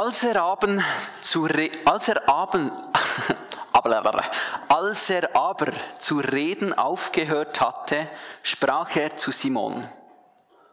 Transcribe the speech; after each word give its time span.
Als 0.00 0.22
er, 0.22 0.40
Abend 0.40 0.80
zu 1.22 1.46
re 1.46 1.72
als 1.84 2.06
er, 2.06 2.28
Abend 2.28 2.70
als 4.68 5.10
er 5.10 5.34
aber 5.34 5.72
zu 5.98 6.18
reden 6.18 6.72
aufgehört 6.72 7.60
hatte, 7.60 8.06
sprach 8.44 8.94
er 8.94 9.16
zu 9.16 9.32
Simon, 9.32 9.88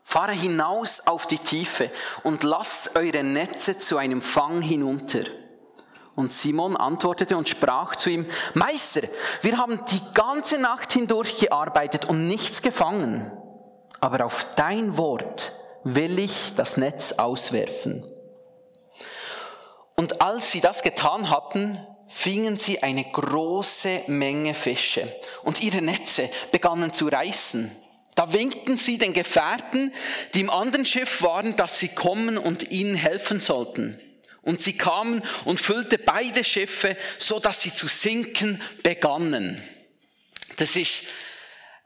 fahre 0.04 0.34
hinaus 0.34 1.08
auf 1.08 1.26
die 1.26 1.40
Tiefe 1.40 1.90
und 2.22 2.44
lasst 2.44 2.96
eure 2.96 3.24
Netze 3.24 3.80
zu 3.80 3.98
einem 3.98 4.22
Fang 4.22 4.62
hinunter. 4.62 5.24
Und 6.14 6.32
Simon 6.32 6.78
antwortete 6.78 7.36
und 7.36 7.50
sprach 7.50 7.96
zu 7.96 8.12
ihm, 8.12 8.28
Meister, 8.54 9.02
wir 9.42 9.58
haben 9.58 9.84
die 9.86 10.02
ganze 10.14 10.60
Nacht 10.60 10.94
hindurch 10.94 11.40
gearbeitet 11.40 12.06
und 12.06 12.28
nichts 12.28 12.62
gefangen, 12.62 13.36
aber 14.00 14.24
auf 14.24 14.46
dein 14.56 14.98
Wort 15.00 15.52
will 15.84 16.20
ich 16.20 16.54
das 16.56 16.78
Netz 16.78 17.14
auswerfen. 17.14 18.12
Und 19.96 20.22
als 20.22 20.52
sie 20.52 20.62
das 20.62 20.82
getan 20.82 21.30
hatten, 21.30 21.80
fingen 22.08 22.58
sie 22.58 22.84
eine 22.84 23.04
große 23.04 24.04
Menge 24.08 24.54
Fische 24.54 25.14
und 25.44 25.62
ihre 25.62 25.82
Netze 25.82 26.30
begannen 26.52 26.94
zu 26.94 27.08
reißen. 27.08 27.72
Da 28.16 28.32
winkten 28.32 28.78
sie 28.78 28.98
den 28.98 29.14
Gefährten, 29.14 29.94
die 30.34 30.42
im 30.42 30.50
anderen 30.50 30.86
Schiff 30.86 31.22
waren, 31.22 31.56
dass 31.58 31.80
sie 31.80 31.90
kommen 31.90 32.38
und 32.38 32.72
ihnen 32.72 32.96
helfen 32.96 33.42
sollten. 33.42 34.00
Und 34.42 34.62
sie 34.62 34.78
kamen 34.78 35.24
und 35.44 35.60
füllte 35.60 35.98
beide 35.98 36.44
Schiffe, 36.44 36.96
so 37.18 37.40
dass 37.40 37.62
sie 37.62 37.74
zu 37.74 37.88
sinken 37.88 38.62
begannen. 38.84 39.62
Das 40.58 40.76
ist 40.76 41.04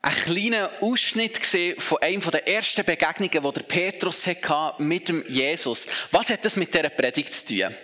ein 0.01 0.13
kleiner 0.13 0.69
Ausschnitt 0.81 1.39
von 1.77 1.97
einem 2.01 2.21
der 2.21 2.47
ersten 2.47 2.85
Begegnungen, 2.85 3.29
die 3.31 3.59
der 3.59 3.63
Petrus 3.63 4.27
hatte 4.27 4.75
mit 4.83 5.09
dem 5.09 5.25
Jesus. 5.27 5.87
Was 6.11 6.29
hat 6.29 6.45
das 6.45 6.55
mit 6.55 6.73
dieser 6.73 6.89
Predigt 6.89 7.33
zu 7.33 7.45
tun? 7.47 7.75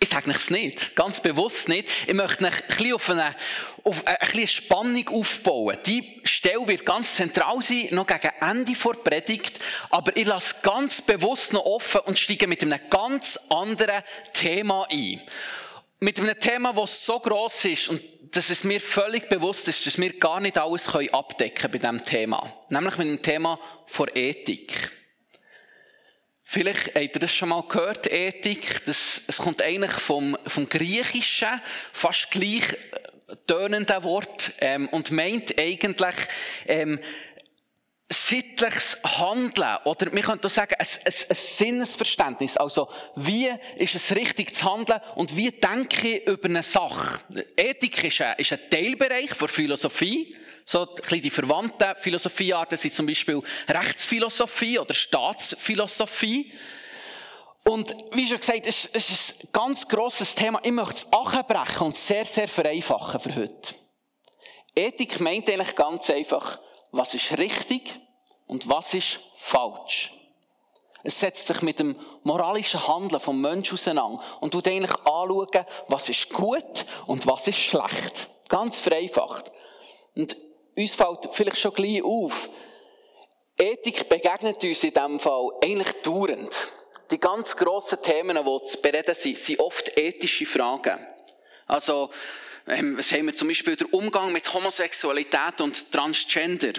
Ich 0.00 0.10
sage 0.10 0.30
es 0.30 0.50
nicht, 0.50 0.94
ganz 0.94 1.20
bewusst 1.20 1.68
nicht. 1.68 1.88
Ich 2.06 2.14
möchte 2.14 2.46
ein 2.46 2.52
bisschen 2.68 2.92
auf 2.92 3.10
eine, 3.10 3.34
auf 3.82 4.06
eine, 4.06 4.20
eine 4.20 4.46
Spannung 4.46 5.08
aufbauen. 5.08 5.76
Die 5.86 6.20
Stelle 6.22 6.68
wird 6.68 6.86
ganz 6.86 7.16
zentral 7.16 7.60
sein, 7.62 7.88
noch 7.90 8.06
gegen 8.06 8.30
Ende 8.40 8.76
vor 8.76 8.94
Predigt, 8.94 9.58
aber 9.90 10.16
ich 10.16 10.26
lasse 10.26 10.54
ganz 10.62 11.02
bewusst 11.02 11.52
noch 11.52 11.64
offen 11.64 12.02
und 12.02 12.16
steige 12.16 12.46
mit 12.46 12.62
einem 12.62 12.78
ganz 12.88 13.40
anderen 13.48 14.04
Thema 14.34 14.86
ein. 14.88 15.20
Mit 15.98 16.20
einem 16.20 16.38
Thema, 16.38 16.72
das 16.74 17.04
so 17.04 17.18
gross 17.18 17.64
ist 17.64 17.88
und 17.88 18.00
dass 18.30 18.50
es 18.50 18.62
mir 18.62 18.80
völlig 18.80 19.28
bewusst 19.28 19.66
ist, 19.66 19.84
dass 19.84 19.98
wir 19.98 20.16
gar 20.16 20.38
nicht 20.38 20.58
alles 20.58 20.88
abdecken 20.88 21.72
können 21.72 21.72
bei 21.72 21.78
diesem 21.78 22.04
Thema. 22.04 22.52
Nämlich 22.70 22.98
mit 22.98 23.08
dem 23.08 23.22
Thema 23.22 23.58
vor 23.86 24.14
Ethik. 24.14 24.92
Vielleicht 26.50 26.94
habt 26.94 27.14
ihr 27.14 27.20
das 27.20 27.34
schon 27.34 27.50
mal 27.50 27.62
gehört, 27.68 28.10
Ethik. 28.10 28.82
Das, 28.86 29.20
es 29.26 29.36
kommt 29.36 29.60
eigentlich 29.60 29.92
vom, 29.92 30.34
vom 30.46 30.66
Griechischen, 30.66 31.60
fast 31.92 32.30
gleich 32.30 32.72
äh, 32.72 33.36
tönenden 33.46 34.02
Wort, 34.02 34.54
ähm, 34.62 34.88
und 34.88 35.10
meint 35.10 35.60
eigentlich, 35.60 36.14
ähm, 36.66 37.00
sittliches 38.10 38.96
Handeln, 39.04 39.78
oder 39.84 40.12
wir 40.12 40.22
können 40.22 40.42
auch 40.42 40.48
sagen, 40.48 40.74
ein, 40.78 40.86
ein, 40.86 41.12
ein 41.28 41.34
Sinnesverständnis. 41.34 42.56
Also, 42.56 42.88
wie 43.16 43.50
ist 43.76 43.94
es 43.94 44.14
richtig 44.14 44.54
zu 44.56 44.64
handeln 44.64 45.00
und 45.14 45.36
wie 45.36 45.50
denke 45.50 46.08
ich 46.08 46.26
über 46.26 46.48
eine 46.48 46.62
Sache? 46.62 47.20
Ethik 47.56 48.04
ist 48.04 48.20
ein, 48.22 48.34
ist 48.38 48.52
ein 48.52 48.60
Teilbereich 48.70 49.30
der 49.38 49.48
Philosophie. 49.48 50.34
So 50.64 50.86
die 51.10 51.30
verwandten 51.30 51.94
Philosophiearten 51.96 52.76
sind 52.76 52.94
zum 52.94 53.06
Beispiel 53.06 53.42
Rechtsphilosophie 53.68 54.78
oder 54.78 54.94
Staatsphilosophie. 54.94 56.52
Und 57.64 57.94
wie 58.12 58.26
schon 58.26 58.40
gesagt, 58.40 58.66
es 58.66 58.86
ist 58.86 59.44
ein 59.44 59.48
ganz 59.52 59.86
grosses 59.86 60.34
Thema. 60.34 60.60
Ich 60.62 60.72
möchte 60.72 60.94
es 60.94 61.12
abbrechen 61.12 61.86
und 61.86 61.96
sehr, 61.96 62.24
sehr 62.24 62.48
vereinfachen 62.48 63.20
für 63.20 63.34
heute. 63.34 63.74
Ethik 64.74 65.20
meint 65.20 65.48
eigentlich 65.50 65.74
ganz 65.74 66.08
einfach, 66.08 66.58
was 66.90 67.14
ist 67.14 67.38
richtig 67.38 68.00
und 68.46 68.68
was 68.68 68.94
ist 68.94 69.20
falsch. 69.34 70.12
Es 71.04 71.20
setzt 71.20 71.46
sich 71.46 71.62
mit 71.62 71.78
dem 71.78 71.96
moralischen 72.24 72.86
Handeln 72.86 73.20
vom 73.20 73.40
Menschen 73.40 73.74
auseinander 73.74 74.20
und 74.40 74.52
du 74.52 74.58
eigentlich 74.58 74.94
anschauen, 75.04 75.64
was 75.86 76.08
ist 76.08 76.30
gut 76.30 76.84
und 77.06 77.26
was 77.26 77.46
ist 77.46 77.58
schlecht. 77.58 78.28
Ganz 78.48 78.80
vereinfacht. 78.80 79.50
Und 80.16 80.36
uns 80.76 80.94
fällt 80.94 81.28
vielleicht 81.32 81.58
schon 81.58 81.72
gleich 81.72 82.02
auf, 82.02 82.50
Ethik 83.56 84.08
begegnet 84.08 84.62
uns 84.62 84.84
in 84.84 84.92
diesem 84.92 85.18
Fall 85.18 85.50
eigentlich 85.62 86.02
dauernd. 86.02 86.68
Die 87.10 87.18
ganz 87.18 87.56
grossen 87.56 88.00
Themen, 88.02 88.36
die 88.36 88.66
zu 88.66 88.80
bereden 88.80 89.14
sind, 89.14 89.38
sind 89.38 89.58
oft 89.58 89.96
ethische 89.96 90.46
Fragen. 90.46 91.04
Also, 91.66 92.10
was 92.68 93.12
haben 93.12 93.26
wir 93.26 93.34
zum 93.34 93.48
Beispiel 93.48 93.76
der 93.76 93.92
Umgang 93.94 94.32
mit 94.32 94.52
Homosexualität 94.52 95.60
und 95.60 95.90
Transgender? 95.90 96.72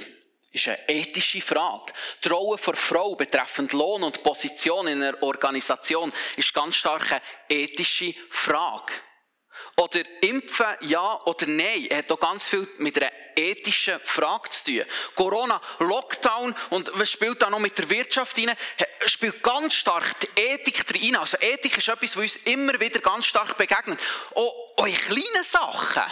ist 0.52 0.68
eine 0.68 0.90
ethische 0.90 1.42
Frage. 1.42 1.94
Die 2.24 2.30
Rolle 2.30 2.58
von 2.58 2.76
Frau 2.76 3.16
betreffend 3.16 3.74
Lohn 3.74 4.04
und 4.04 4.24
Position 4.24 4.88
in 4.88 5.02
einer 5.02 5.22
Organisation 5.22 6.12
ist 6.38 6.54
ganz 6.54 6.76
stark 6.76 7.12
eine 7.12 7.22
ethische 7.50 8.14
Frage. 8.30 8.94
Oder 9.80 10.02
impfen, 10.20 10.66
ja 10.82 11.22
oder 11.24 11.48
nein, 11.48 11.88
hat 11.94 12.12
auch 12.12 12.20
ganz 12.20 12.50
viel 12.50 12.68
mit 12.80 12.98
einer 12.98 13.14
ethischen 13.34 13.98
Frage 14.02 14.50
zu 14.50 14.66
tun. 14.66 14.84
Corona, 15.16 15.62
Lockdown 15.80 16.54
und 16.72 16.92
was 16.96 17.10
spielt 17.10 17.42
da 17.42 17.50
noch 17.50 17.60
mit 17.60 17.78
der 17.78 17.90
Wirtschaft 17.90 18.38
rein? 18.38 18.58
Spielt 19.06 19.42
ganz 19.42 19.76
stark 19.76 20.20
die 20.20 20.42
Ethik 20.42 20.84
rein. 20.94 21.16
Also 21.16 21.38
Ethik 21.40 21.78
ist 21.78 21.88
etwas, 21.88 22.18
was 22.18 22.24
uns 22.24 22.36
immer 22.44 22.78
wieder 22.78 23.00
ganz 23.00 23.26
stark 23.26 23.56
begegnet. 23.56 24.02
Auch, 24.36 24.54
auch 24.76 24.86
in 24.86 24.96
kleinen 24.96 25.44
Sachen. 25.44 26.12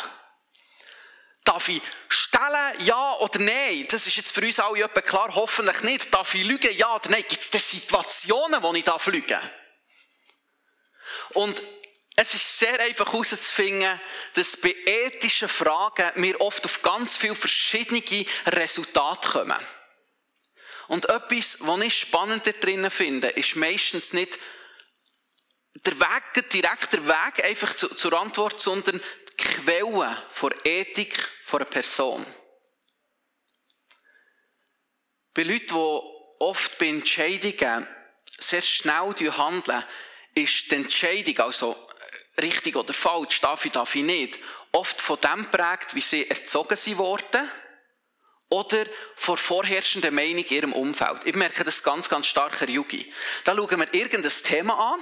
Darf 1.44 1.68
ich 1.68 1.82
stellen, 2.08 2.86
ja 2.86 3.16
oder 3.16 3.40
nein? 3.40 3.86
Das 3.90 4.08
ist 4.08 4.16
jetzt 4.16 4.32
für 4.32 4.46
uns 4.46 4.62
alle 4.62 4.88
klar, 4.88 5.36
hoffentlich 5.36 5.82
nicht. 5.82 6.14
Darf 6.14 6.34
ich 6.36 6.46
lügen, 6.46 6.74
ja 6.78 6.96
oder 6.96 7.10
nein? 7.10 7.26
Gibt 7.28 7.54
es 7.54 7.70
Situationen, 7.70 8.64
wo 8.64 8.74
ich 8.74 8.86
lügen 9.08 9.28
darf 9.28 9.42
Und 11.34 11.62
es 12.20 12.34
ist 12.34 12.58
sehr 12.58 12.80
einfach 12.80 13.14
herauszufinden, 13.14 14.02
dass 14.34 14.58
bei 14.58 14.76
ethischen 14.86 15.48
Fragen 15.48 16.12
wir 16.16 16.42
oft 16.42 16.66
auf 16.66 16.82
ganz 16.82 17.16
viele 17.16 17.36
verschiedene 17.36 18.26
Resultate 18.48 19.30
kommen. 19.30 19.60
Und 20.88 21.10
etwas, 21.10 21.58
was 21.60 21.82
ich 21.82 22.00
spannend 22.00 22.52
drinnen 22.60 22.90
finde, 22.90 23.30
ist 23.30 23.56
meistens 23.56 24.14
nicht 24.14 24.40
der 25.76 26.00
Weg, 26.00 26.50
direkt 26.50 26.92
der 26.94 27.08
Weg 27.08 27.46
einfach 27.46 27.76
zu, 27.76 27.88
zur 27.94 28.14
Antwort, 28.14 28.60
sondern 28.60 29.00
die 29.00 29.44
Quelle 29.44 30.18
von 30.32 30.52
Ethik 30.64 31.30
von 31.44 31.62
einer 31.62 31.70
Person. 31.70 32.26
Bei 35.36 35.44
Leuten, 35.44 35.68
die 35.68 36.40
oft 36.40 36.80
bei 36.80 36.88
Entscheidungen 36.88 37.88
sehr 38.40 38.64
schnell 38.64 39.14
handeln, 39.38 39.84
ist 40.34 40.72
die 40.72 40.76
Entscheidung, 40.76 41.38
also 41.46 41.87
richtig 42.42 42.76
oder 42.76 42.94
falsch, 42.94 43.42
darf 43.42 43.66
ich, 43.66 43.72
darf 43.72 43.96
ich 43.96 44.04
nicht, 44.04 44.40
oft 44.72 45.02
von 45.02 45.20
dem 45.20 45.50
prägt, 45.50 45.96
wie 45.96 46.02
sie 46.02 46.30
erzogen 46.30 46.78
worden 46.98 47.50
oder 48.50 48.86
vor 49.16 49.38
vorherrschender 49.38 50.12
Meinung 50.12 50.44
in 50.44 50.56
ihrem 50.56 50.74
Umfeld. 50.74 51.20
Ich 51.26 51.36
merke 51.36 51.64
das 51.64 51.84
ganz, 51.84 52.08
ganz 52.08 52.28
starker 52.28 52.70
Yugi. 52.70 53.12
Da 53.44 53.56
schauen 53.56 53.80
wir 53.80 53.94
irgendein 53.94 54.32
Thema 54.44 54.94
an, 54.94 55.00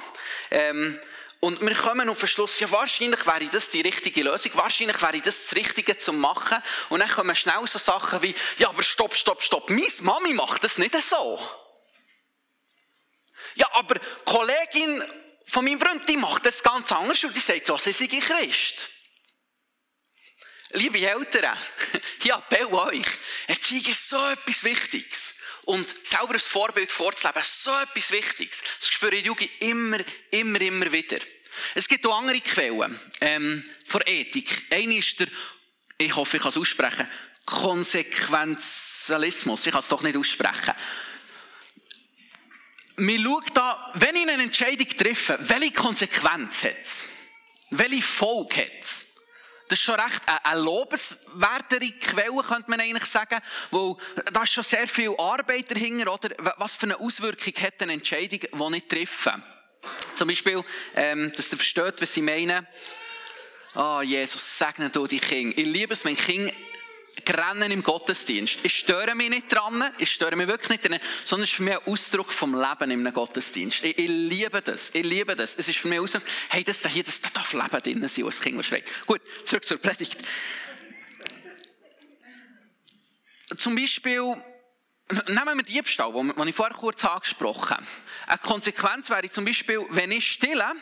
ähm, 0.51 0.99
und 1.41 1.61
wir 1.61 1.75
kommen 1.75 2.09
auf 2.09 2.19
den 2.19 2.27
Schluss, 2.27 2.59
ja, 2.59 2.71
wahrscheinlich 2.71 3.23
wäre 3.27 3.45
das 3.45 3.69
die 3.69 3.81
richtige 3.81 4.23
Lösung, 4.23 4.51
wahrscheinlich 4.55 4.99
wäre 4.99 5.21
das 5.21 5.45
das 5.45 5.55
Richtige 5.55 5.95
zu 5.95 6.11
machen. 6.11 6.57
Und 6.89 7.01
dann 7.01 7.09
kommen 7.09 7.35
schnell 7.35 7.67
so 7.67 7.77
Sachen 7.77 8.23
wie, 8.23 8.33
ja, 8.57 8.69
aber 8.69 8.81
stopp, 8.81 9.13
stopp, 9.13 9.43
stopp, 9.43 9.69
meine 9.69 9.85
Mami 10.01 10.33
macht 10.33 10.63
das 10.63 10.79
nicht 10.79 10.99
so. 11.03 11.39
Ja, 13.53 13.67
aber 13.73 13.99
Kollegin 14.25 15.03
von 15.45 15.63
meinem 15.63 15.79
Freund, 15.79 16.09
die 16.09 16.17
macht 16.17 16.45
das 16.45 16.61
ganz 16.63 16.91
anders 16.91 17.23
und 17.23 17.33
die 17.35 17.39
sagt 17.39 17.67
so, 17.67 17.77
sie 17.77 17.93
sei 17.93 18.07
Christ. 18.07 18.89
Liebe 20.73 20.99
Eltern, 20.99 21.55
ich 22.23 22.33
appelle 22.33 22.71
euch, 22.71 23.05
Erziehung 23.47 23.85
ist 23.85 24.09
so 24.09 24.17
etwas 24.27 24.63
Wichtiges. 24.63 25.35
Und 25.63 25.87
selber 26.05 26.33
ein 26.33 26.39
Vorbild 26.39 26.91
vorzuleben, 26.91 27.43
so 27.43 27.71
etwas 27.71 28.11
Wichtiges. 28.11 28.61
Das 28.79 28.89
spüre 28.89 29.15
ich 29.15 29.25
Jugend 29.25 29.49
immer, 29.61 29.99
immer, 30.31 30.59
immer 30.61 30.91
wieder. 30.91 31.19
Es 31.73 31.87
gibt 31.87 32.05
auch 32.05 32.17
andere 32.17 32.41
Quellen 32.41 32.99
ähm, 33.21 33.63
von 33.85 34.03
Ethik. 34.05 34.63
Eine 34.69 34.97
ist 34.97 35.17
der, 35.19 35.29
ich 35.97 36.13
hoffe, 36.15 36.37
ich 36.37 36.43
kann 36.43 36.51
es 36.51 36.57
aussprechen, 36.57 37.09
Konsequenzialismus. 37.45 39.65
Ich 39.65 39.71
kann 39.71 39.81
es 39.81 39.87
doch 39.87 40.01
nicht 40.01 40.17
aussprechen 40.17 40.73
wir 42.97 43.19
schauen 43.19 43.43
da, 43.53 43.91
wenn 43.95 44.15
ich 44.15 44.27
eine 44.27 44.43
Entscheidung 44.43 44.87
treffe, 44.87 45.37
welche 45.41 45.73
Konsequenz 45.73 46.63
hat 46.63 46.75
es? 46.83 47.03
Welche 47.71 48.01
Folge 48.01 48.61
hat 48.61 48.71
es? 48.81 49.05
Das 49.67 49.79
ist 49.79 49.85
schon 49.85 49.99
recht 49.99 50.21
eine 50.43 50.61
lobenswertere 50.61 51.91
Quelle, 51.99 52.43
könnte 52.43 52.69
man 52.69 52.79
eigentlich 52.79 53.05
sagen, 53.05 53.41
weil 53.71 53.95
da 54.31 54.43
ist 54.43 54.53
schon 54.53 54.63
sehr 54.63 54.87
viel 54.87 55.15
Arbeit 55.17 55.71
dahinter, 55.71 56.13
oder? 56.13 56.29
Was 56.57 56.75
für 56.75 56.85
eine 56.85 56.99
Auswirkung 56.99 57.53
hat 57.63 57.81
eine 57.81 57.93
Entscheidung, 57.93 58.39
die 58.39 58.77
ich 58.77 58.87
treffe? 58.87 59.41
Zum 60.15 60.27
Beispiel, 60.27 60.63
ähm, 60.95 61.31
dass 61.35 61.51
ihr 61.51 61.57
versteht, 61.57 62.01
was 62.01 62.13
sie 62.13 62.21
meinen. 62.21 62.67
Oh, 63.75 64.01
Jesus, 64.01 64.57
segne 64.57 64.89
du 64.89 65.07
die 65.07 65.19
Kinder. 65.19 65.57
Ich 65.57 65.65
liebe 65.65 65.93
es, 65.93 66.05
wenn 66.05 66.15
Kinder 66.15 66.53
rennen 67.29 67.71
im 67.71 67.83
Gottesdienst. 67.83 68.59
Ich 68.63 68.77
störe 68.77 69.15
mich 69.15 69.29
nicht 69.29 69.53
dran, 69.53 69.83
ich 69.97 70.11
störe 70.11 70.35
mich 70.35 70.47
wirklich 70.47 70.69
nicht 70.69 70.89
dran, 70.89 70.99
sondern 71.23 71.43
es 71.43 71.51
ist 71.51 71.55
für 71.55 71.63
mich 71.63 71.75
ein 71.75 71.87
Ausdruck 71.87 72.31
vom 72.31 72.53
Leben 72.53 72.91
in 72.91 72.99
einem 72.99 73.13
Gottesdienst. 73.13 73.83
Ich, 73.83 73.97
ich, 73.97 74.07
liebe 74.07 74.61
das, 74.61 74.91
ich 74.93 75.03
liebe 75.03 75.35
das. 75.35 75.55
Es 75.55 75.67
ist 75.67 75.79
für 75.79 75.87
mich 75.87 75.99
ein 75.99 76.03
Ausdruck, 76.03 76.23
hey, 76.49 76.63
das 76.63 76.81
da 76.81 76.89
hier, 76.89 77.03
das, 77.03 77.21
da 77.21 77.29
darf 77.33 77.53
Leben 77.53 77.69
drin 77.69 78.07
sein, 78.07 78.25
was 78.25 78.37
das 78.37 78.43
Kind 78.43 78.65
schreit. 78.65 78.85
Gut, 79.05 79.21
zurück 79.45 79.65
zur 79.65 79.77
Predigt. 79.77 80.17
Zum 83.57 83.75
Beispiel, 83.75 84.35
nehmen 85.27 85.57
wir 85.57 85.63
Diebstahl, 85.63 86.11
den 86.13 86.47
ich 86.47 86.55
vorher 86.55 86.75
kurz 86.75 87.05
angesprochen 87.05 87.77
habe. 87.77 87.83
Eine 88.27 88.37
Konsequenz 88.39 89.09
wäre 89.09 89.29
zum 89.29 89.45
Beispiel, 89.45 89.85
wenn 89.89 90.11
ich 90.11 90.31
stille, 90.31 90.73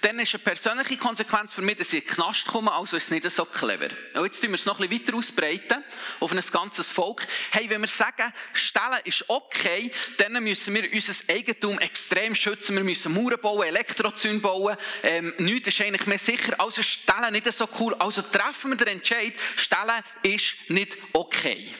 dann 0.00 0.18
ist 0.18 0.34
eine 0.34 0.42
persönliche 0.42 0.96
Konsequenz 0.96 1.54
für 1.54 1.62
mich, 1.62 1.76
dass 1.76 1.92
ich 1.92 2.02
in 2.02 2.08
den 2.08 2.14
Knast 2.14 2.46
komme, 2.48 2.72
also 2.72 2.96
ist 2.96 3.04
es 3.04 3.10
nicht 3.12 3.30
so 3.30 3.44
clever. 3.44 3.88
Und 4.14 4.24
jetzt 4.24 4.40
tun 4.40 4.50
wir 4.50 4.56
es 4.56 4.66
noch 4.66 4.80
ein 4.80 4.88
bisschen 4.88 5.06
weiter 5.06 5.16
ausbreiten, 5.16 5.84
auf 6.18 6.32
ein 6.32 6.40
ganzes 6.50 6.90
Volk. 6.90 7.24
Hey, 7.52 7.70
wenn 7.70 7.80
wir 7.80 7.88
sagen, 7.88 8.32
Stellen 8.52 8.98
ist 9.04 9.24
okay, 9.28 9.92
dann 10.18 10.42
müssen 10.42 10.74
wir 10.74 10.92
unser 10.92 11.14
Eigentum 11.32 11.78
extrem 11.78 12.34
schützen. 12.34 12.74
Wir 12.74 12.82
müssen 12.82 13.14
Mauern 13.14 13.40
bauen, 13.40 13.64
Elektrozüge 13.64 14.40
bauen. 14.40 14.76
Ähm, 15.04 15.34
nichts 15.38 15.68
ist 15.68 15.80
eigentlich 15.80 16.06
mehr 16.06 16.18
sicher. 16.18 16.58
Also 16.58 16.82
Stellen 16.82 17.32
nicht 17.32 17.52
so 17.52 17.68
cool. 17.78 17.94
Also 17.94 18.22
treffen 18.22 18.70
wir 18.70 18.76
den 18.76 18.88
Entscheid, 18.88 19.34
Stellen 19.56 20.02
ist 20.24 20.56
nicht 20.68 20.98
okay. 21.12 21.72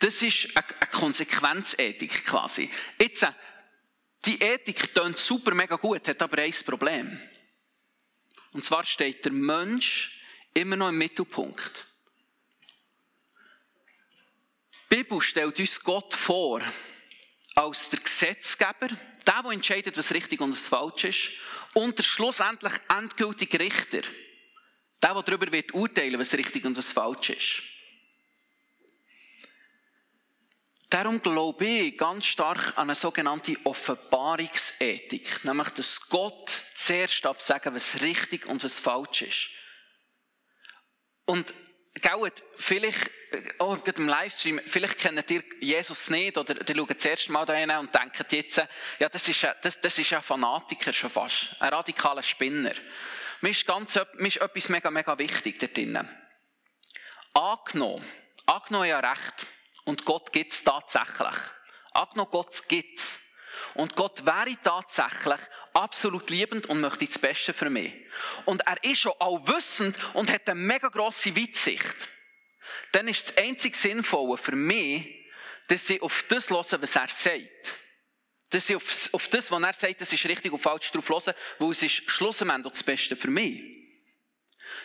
Das 0.00 0.20
ist 0.22 0.56
eine 0.56 0.90
Konsequenzethik 0.90 2.24
quasi. 2.26 2.70
Jetzt, 3.00 3.26
die 4.24 4.40
Ethik 4.40 4.92
klingt 4.92 5.18
super 5.18 5.54
mega 5.54 5.76
gut, 5.76 6.06
hat 6.08 6.20
aber 6.20 6.42
ein 6.42 6.54
Problem. 6.64 7.18
Und 8.52 8.64
zwar 8.64 8.84
steht 8.84 9.24
der 9.24 9.32
Mensch 9.32 10.20
immer 10.52 10.76
noch 10.76 10.88
im 10.88 10.98
Mittelpunkt. 10.98 11.86
Die 14.90 14.96
Bibel 14.96 15.20
stellt 15.20 15.58
uns 15.58 15.82
Gott 15.82 16.14
vor 16.14 16.62
als 17.54 17.88
der 17.88 18.00
Gesetzgeber, 18.00 18.88
der, 19.26 19.42
der 19.42 19.50
entscheidet, 19.50 19.96
was 19.96 20.12
richtig 20.12 20.40
und 20.40 20.52
was 20.52 20.68
falsch 20.68 21.04
ist, 21.04 21.30
und 21.74 21.98
der 21.98 22.02
schlussendlich 22.02 22.72
endgültige 22.88 23.58
Richter, 23.58 24.02
der, 25.02 25.14
der 25.14 25.22
darüber 25.22 25.50
wird 25.50 25.74
urteilen, 25.74 26.20
was 26.20 26.34
richtig 26.34 26.64
und 26.64 26.76
was 26.76 26.92
falsch 26.92 27.30
ist. 27.30 27.62
Darum 30.88 31.20
glaube 31.20 31.66
ich 31.66 31.98
ganz 31.98 32.26
stark 32.26 32.78
an 32.78 32.88
eine 32.88 32.94
sogenannte 32.94 33.56
Offenbarungsethik. 33.64 35.44
Nämlich, 35.44 35.68
dass 35.70 36.08
Gott 36.08 36.64
zuerst 36.74 37.24
darf 37.24 37.40
sagen, 37.40 37.74
was 37.74 38.00
richtig 38.00 38.46
und 38.46 38.62
was 38.62 38.78
falsch 38.78 39.22
ist. 39.22 39.48
Und, 41.24 41.52
gell, 41.94 42.32
vielleicht, 42.54 43.10
oh, 43.58 43.76
im 43.84 44.08
Livestream, 44.08 44.60
vielleicht 44.64 44.98
kennt 44.98 45.28
ihr 45.28 45.42
Jesus 45.60 46.08
nicht 46.08 46.38
oder 46.38 46.54
die 46.54 46.72
schauen 46.72 46.86
das 46.86 47.04
erste 47.04 47.32
Mal 47.32 47.44
da 47.44 47.54
rein 47.54 47.70
und 47.72 47.92
denken 47.92 48.24
jetzt, 48.30 48.62
ja, 49.00 49.08
das 49.08 49.28
ist, 49.28 49.44
ein, 49.44 49.54
das, 49.62 49.80
das 49.80 49.98
ist 49.98 50.12
ein 50.12 50.22
Fanatiker 50.22 50.92
schon 50.92 51.10
fast. 51.10 51.56
Ein 51.58 51.70
radikaler 51.70 52.22
Spinner. 52.22 52.74
Mir 53.40 53.50
ist, 53.50 53.66
ganz, 53.66 53.98
mir 54.14 54.28
ist 54.28 54.36
etwas 54.36 54.68
mega, 54.68 54.88
mega 54.88 55.18
wichtig 55.18 55.58
da 55.58 55.66
drinnen. 55.66 56.08
Angenommen, 57.34 58.06
angenommen 58.46 58.88
ja 58.88 59.00
recht 59.00 59.46
und 59.86 60.04
Gott 60.04 60.32
gibt 60.32 60.52
es 60.52 60.62
tatsächlich. 60.62 61.36
Angenommen, 61.92 62.30
Gott 62.30 62.68
gibt 62.68 63.00
es. 63.00 63.18
Und 63.74 63.96
Gott 63.96 64.26
wäre 64.26 64.56
tatsächlich 64.62 65.40
absolut 65.72 66.28
liebend 66.28 66.66
und 66.66 66.80
möchte 66.80 67.06
das 67.06 67.18
Beste 67.18 67.54
für 67.54 67.70
mich. 67.70 67.92
Und 68.44 68.66
er 68.66 68.82
ist 68.84 69.00
schon 69.00 69.14
allwissend 69.18 69.96
und 70.14 70.30
hat 70.30 70.48
eine 70.48 70.60
mega 70.60 70.88
grosse 70.88 71.34
Weitsicht. 71.34 72.08
Dann 72.92 73.08
ist 73.08 73.28
das 73.28 73.36
einzig 73.44 73.76
Sinnvolle 73.76 74.36
für 74.36 74.56
mich, 74.56 75.24
dass 75.68 75.88
ich 75.88 76.02
auf 76.02 76.24
das 76.28 76.50
höre, 76.50 76.82
was 76.82 76.96
er 76.96 77.08
sagt. 77.08 77.74
Dass 78.50 78.68
ich 78.68 78.76
auf, 78.76 79.08
auf 79.12 79.28
das, 79.28 79.50
was 79.50 79.62
er 79.62 79.72
sagt, 79.72 80.00
das 80.00 80.12
ist 80.12 80.26
richtig 80.26 80.52
und 80.52 80.58
falsch 80.58 80.90
drauf 80.90 81.08
höre, 81.08 81.34
weil 81.58 81.70
es 81.70 81.82
ist 81.82 82.10
schlussendlich 82.10 82.72
das 82.72 82.82
Beste 82.82 83.16
für 83.16 83.30
mich. 83.30 83.62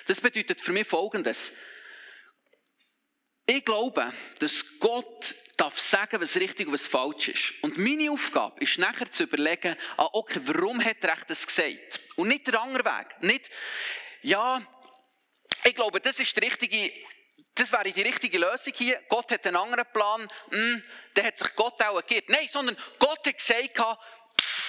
Das 0.05 0.21
bedeutet 0.21 0.61
für 0.61 0.73
mich 0.73 0.87
Folgendes. 0.87 1.51
Ich 3.53 3.65
glaube, 3.65 4.13
dass 4.39 4.63
Gott 4.79 5.35
darf 5.57 5.77
sagen, 5.77 6.21
was 6.21 6.37
richtig 6.37 6.67
und 6.67 6.73
was 6.73 6.87
falsch 6.87 7.27
ist. 7.27 7.53
Und 7.61 7.77
meine 7.77 8.09
Aufgabe 8.09 8.61
ist 8.61 8.77
nachher 8.77 9.11
zu 9.11 9.23
überlegen, 9.23 9.75
ah, 9.97 10.07
okay, 10.13 10.39
warum 10.45 10.81
hat 10.81 11.03
er 11.03 11.17
das 11.27 11.45
gesagt? 11.45 11.99
Und 12.15 12.29
nicht 12.29 12.47
der 12.47 12.61
andere 12.61 12.85
Weg. 12.85 13.21
Nicht, 13.21 13.49
ja, 14.21 14.65
ich 15.65 15.75
glaube, 15.75 15.99
das 15.99 16.17
ist 16.21 16.33
die 16.33 16.39
richtige, 16.39 16.93
das 17.53 17.73
wäre 17.73 17.91
die 17.91 18.01
richtige 18.01 18.37
Lösung 18.37 18.71
hier. 18.73 19.01
Gott 19.09 19.29
hat 19.33 19.45
einen 19.45 19.57
anderen 19.57 19.91
Plan, 19.91 20.25
hm, 20.49 20.81
der 21.17 21.25
hat 21.25 21.37
sich 21.37 21.53
Gott 21.53 21.83
auch 21.83 21.99
gegeben. 21.99 22.27
Nein, 22.29 22.47
sondern 22.49 22.77
Gott 22.99 23.19
hat 23.27 23.37
gesagt, 23.37 23.81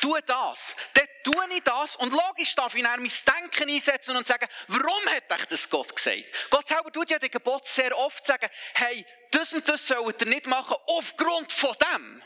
tu 0.00 0.16
das. 0.26 0.74
Dann 0.94 1.06
tue 1.22 1.48
ich 1.50 1.62
das 1.62 1.96
und 1.96 2.12
logisch 2.12 2.54
darf 2.54 2.74
ich 2.74 2.82
dann 2.82 3.00
mein 3.02 3.12
Denken 3.40 3.70
einsetzen 3.70 4.16
und 4.16 4.26
sagen, 4.26 4.46
warum 4.68 5.06
hat 5.06 5.30
euch 5.30 5.46
das 5.46 5.68
Gott 5.68 5.94
gesagt? 5.94 6.50
Gott 6.50 6.68
selber 6.68 6.92
tut 6.92 7.10
ja 7.10 7.18
den 7.18 7.30
Gebot 7.30 7.66
sehr 7.66 7.96
oft 7.96 8.24
sagen, 8.26 8.48
hey, 8.74 9.04
das 9.30 9.52
und 9.52 9.68
das 9.68 9.86
sollt 9.86 10.20
ihr 10.20 10.28
nicht 10.28 10.46
machen 10.46 10.76
aufgrund 10.86 11.52
von 11.52 11.76
dem. 11.80 12.22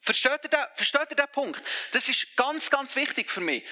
Versteht 0.00 0.44
ihr, 0.44 0.50
den, 0.50 0.64
versteht 0.74 1.10
ihr 1.10 1.16
den 1.16 1.32
Punkt? 1.32 1.62
Das 1.92 2.08
ist 2.08 2.36
ganz, 2.36 2.70
ganz 2.70 2.94
wichtig 2.94 3.28
für 3.28 3.40
mich. 3.40 3.64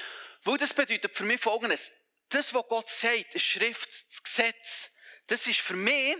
Weil 0.42 0.56
das 0.56 0.74
bedeutet 0.74 1.14
für 1.14 1.24
mich 1.24 1.40
Folgendes. 1.40 1.92
Das, 2.28 2.52
was 2.52 2.64
Gott 2.68 2.90
sagt, 2.90 3.34
die 3.34 3.40
Schrift, 3.40 3.88
das 4.10 4.22
Gesetz, 4.22 4.90
das 5.28 5.46
ist 5.46 5.60
für 5.60 5.74
mich 5.74 6.16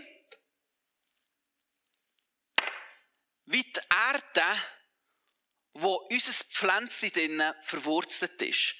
wie 3.45 3.63
die 3.63 3.79
Erde 3.89 4.57
wo 5.75 5.95
unser 6.09 6.31
Pflänzchen 6.31 7.11
drinnen 7.11 7.53
verwurzelt 7.61 8.41
ist. 8.41 8.75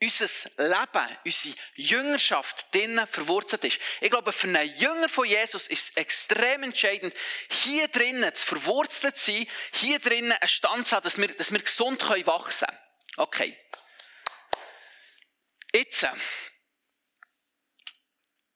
Unser 0.00 0.28
Leben, 0.58 1.16
unsere 1.24 1.54
Jüngerschaft 1.74 2.66
drinnen 2.72 3.06
verwurzelt 3.06 3.64
ist. 3.64 3.78
Ich 4.00 4.10
glaube, 4.10 4.30
für 4.30 4.46
einen 4.46 4.76
Jünger 4.76 5.08
von 5.08 5.26
Jesus 5.26 5.68
ist 5.68 5.90
es 5.90 5.96
extrem 5.96 6.64
entscheidend, 6.64 7.14
hier 7.50 7.88
drinnen 7.88 8.34
zu 8.34 8.46
verwurzelt 8.46 9.16
sein, 9.16 9.46
hier 9.72 9.98
drinnen 9.98 10.32
einen 10.32 10.48
Stand 10.48 10.86
zu 10.86 10.96
haben, 10.96 11.04
dass 11.04 11.16
wir, 11.16 11.28
dass 11.28 11.50
wir 11.50 11.62
gesund 11.62 12.02
wachsen 12.26 12.66
können. 12.66 12.78
Okay. 13.16 13.58
Jetzt, 15.74 16.06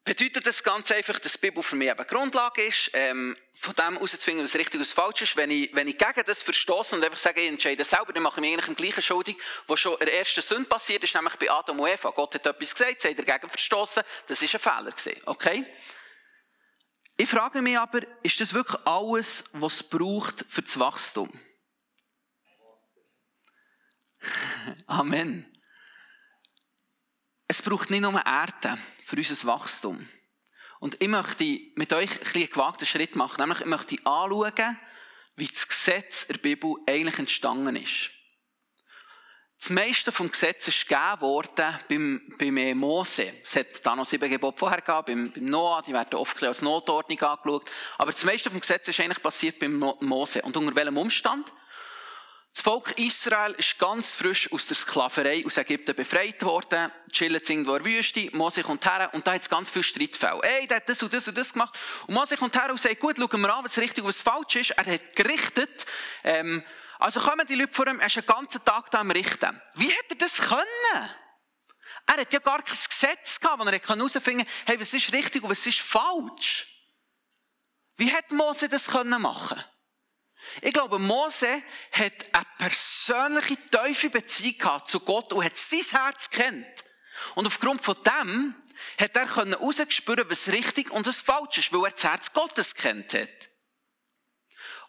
bedeutet 0.04 0.47
das 0.47 0.62
ganz 0.62 0.90
einfach, 0.90 1.19
dass 1.19 1.33
die 1.33 1.38
Bibel 1.38 1.62
für 1.62 1.76
mich 1.76 1.90
eben 1.90 2.07
Grundlage 2.07 2.64
ist, 2.64 2.90
ähm, 2.95 3.37
von 3.52 3.75
dem 3.75 3.95
herauszufinden, 3.95 4.45
was 4.45 4.54
richtig 4.54 4.80
und 4.80 4.87
falsch 4.87 5.23
ist. 5.23 5.37
Wenn 5.37 5.50
ich, 5.50 5.75
wenn 5.75 5.88
ich 5.88 5.99
gegen 5.99 6.23
das 6.26 6.42
verstoße 6.42 6.97
und 6.97 7.04
einfach 7.04 7.19
sage, 7.19 7.42
ich 7.42 7.49
entscheide 7.49 7.85
selber, 7.85 8.12
dann 8.12 8.23
mache 8.23 8.37
ich 8.37 8.40
mich 8.40 8.52
eigentlich 8.52 8.69
im 8.69 8.76
gleichen 8.76 9.02
schuldig, 9.02 9.37
was 9.66 9.80
schon 9.80 9.92
in 9.95 10.07
der 10.07 10.19
ersten 10.19 10.42
Sünde 10.42 10.69
passiert 10.69 11.04
ist, 11.04 11.14
nämlich 11.14 11.37
bei 11.37 11.50
Adam 11.50 11.78
und 11.78 11.88
Eva. 11.88 12.11
Gott 12.11 12.35
hat 12.35 12.47
etwas 12.47 12.75
gesagt, 12.75 13.00
sie 13.00 13.09
haben 13.09 13.16
dagegen 13.16 13.49
verstoßen, 13.49 14.02
das 14.26 14.42
ist 14.42 14.54
ein 14.54 14.61
Fehler 14.61 14.92
gewesen, 14.92 15.21
okay? 15.26 15.66
Ich 17.16 17.28
frage 17.28 17.61
mich 17.61 17.78
aber, 17.78 18.00
ist 18.23 18.40
das 18.40 18.54
wirklich 18.54 18.80
alles, 18.87 19.45
was 19.52 19.75
es 19.75 19.83
braucht 19.83 20.47
für 20.49 20.62
das 20.62 20.78
Wachstum? 20.78 21.30
Amen. 24.87 25.50
Es 27.50 27.62
braucht 27.62 27.90
nicht 27.90 28.02
nur 28.02 28.25
Erde 28.25 28.78
für 29.02 29.16
unser 29.16 29.49
Wachstum. 29.49 30.09
Und 30.78 31.02
ich 31.02 31.09
möchte 31.09 31.59
mit 31.75 31.92
euch 31.92 32.21
ein 32.21 32.35
einen 32.37 32.49
gewagten 32.49 32.87
Schritt 32.87 33.16
machen. 33.16 33.38
Nämlich, 33.40 33.59
ich 33.59 33.66
möchte 33.66 33.97
anschauen, 34.07 34.78
wie 35.35 35.49
das 35.49 35.66
Gesetz 35.66 36.28
der 36.28 36.38
Bibel 36.38 36.76
eigentlich 36.88 37.19
entstanden 37.19 37.75
ist. 37.75 38.11
Das 39.59 39.71
meiste 39.71 40.12
vom 40.12 40.30
Gesetz 40.30 40.69
ist 40.69 40.87
gegeben 40.87 41.21
worden 41.23 41.76
beim, 41.88 42.21
beim 42.38 42.78
Mose. 42.78 43.35
Es 43.42 43.57
hat 43.57 43.85
da 43.85 43.97
noch 43.97 44.04
sieben 44.04 44.30
Gebote 44.30 44.57
vorher 44.57 44.80
gegeben, 44.80 45.02
beim, 45.04 45.33
beim 45.33 45.50
Noah, 45.50 45.83
die 45.83 45.92
werden 45.92 46.21
oft 46.21 46.40
als 46.45 46.62
Notordnung 46.62 47.21
angeschaut. 47.21 47.69
Aber 47.99 48.12
das 48.12 48.23
meiste 48.23 48.49
vom 48.49 48.61
Gesetz 48.61 48.87
ist 48.87 49.00
eigentlich 49.00 49.25
passiert 49.25 49.59
beim 49.59 49.76
Mose. 49.76 50.40
Und 50.42 50.57
unter 50.57 50.76
welchem 50.76 50.99
Umstand? 50.99 51.52
Das 52.52 52.62
Volk 52.62 52.99
Israel 52.99 53.52
ist 53.52 53.78
ganz 53.78 54.16
frisch 54.16 54.50
aus 54.52 54.66
der 54.66 54.76
Sklaverei 54.76 55.45
aus 55.47 55.57
Ägypten 55.57 55.95
befreit 55.95 56.42
worden, 56.42 56.90
chillen 57.12 57.40
irgendwo 57.40 57.76
in 57.76 57.85
der 57.85 57.92
Wüste, 57.92 58.28
Mose 58.37 58.62
kommt 58.62 58.85
her 58.85 59.09
und 59.12 59.26
da 59.26 59.35
hat 59.35 59.42
es 59.42 59.49
ganz 59.49 59.71
viele 59.71 59.85
Streitfälle. 59.85 60.40
Ey, 60.42 60.66
der 60.66 60.78
hat 60.78 60.88
das 60.88 61.02
und 61.02 61.12
das 61.12 61.28
und 61.28 61.38
das 61.38 61.52
gemacht. 61.52 61.78
Und 62.09 62.14
Mose 62.14 62.37
kommt 62.37 62.54
her 62.57 62.71
und 62.71 62.80
sagt, 62.80 62.99
gut, 62.99 63.19
schauen 63.19 63.40
wir 63.40 63.54
an, 63.54 63.64
was 63.64 63.78
richtig 63.78 64.02
und 64.02 64.09
was 64.09 64.21
falsch 64.21 64.57
ist. 64.57 64.71
Er 64.71 64.85
hat 64.85 65.14
gerichtet. 65.14 65.87
Ähm, 66.25 66.64
also 66.99 67.21
kommen 67.21 67.47
die 67.47 67.54
Leute 67.54 67.73
vor 67.73 67.87
ihm, 67.87 68.00
er 68.00 68.09
ist 68.09 68.16
den 68.16 68.26
ganzen 68.26 68.64
Tag 68.64 68.90
da 68.90 68.99
am 68.99 69.11
Richten. 69.11 69.61
Wie 69.75 69.88
hätte 69.88 70.11
er 70.11 70.16
das 70.16 70.38
können? 70.38 71.11
Er 72.07 72.16
hat 72.16 72.33
ja 72.33 72.40
gar 72.40 72.62
kein 72.62 72.76
Gesetz 72.76 73.38
gehabt, 73.38 73.61
wo 73.61 73.64
er 73.64 73.73
herausfinden 73.73 74.45
konnte, 74.45 74.52
hey, 74.66 74.80
was 74.80 74.92
ist 74.92 75.12
richtig 75.12 75.42
und 75.45 75.50
was 75.50 75.66
ist 75.66 75.80
falsch. 75.80 76.66
Wie 77.97 78.09
hätte 78.09 78.35
Mose 78.35 78.69
das 78.69 78.88
können 78.88 79.23
machen 79.23 79.62
Ich 80.62 80.73
glaube, 80.73 80.99
Mose 80.99 81.62
hat 81.92 82.12
eine 82.32 82.47
persönliche, 82.59 83.56
tiefe 83.70 84.11
Beziehung 84.11 84.82
zu 84.87 85.00
Gott 85.00 85.32
und 85.32 85.44
hat 85.44 85.56
sein 85.56 85.80
Herz 85.90 86.30
kennt. 86.30 86.85
Und 87.35 87.47
aufgrund 87.47 87.82
von 87.82 87.97
dem 88.04 88.54
hat 88.99 89.16
er 89.16 89.35
herausspüren 89.37 90.28
was 90.28 90.49
richtig 90.49 90.90
und 90.90 91.06
was 91.06 91.20
falsch 91.20 91.59
ist, 91.59 91.73
weil 91.73 91.85
er 91.85 91.90
das 91.90 92.04
Herz 92.04 92.32
Gottes 92.32 92.75
kennt 92.75 93.14
hat. 93.14 93.50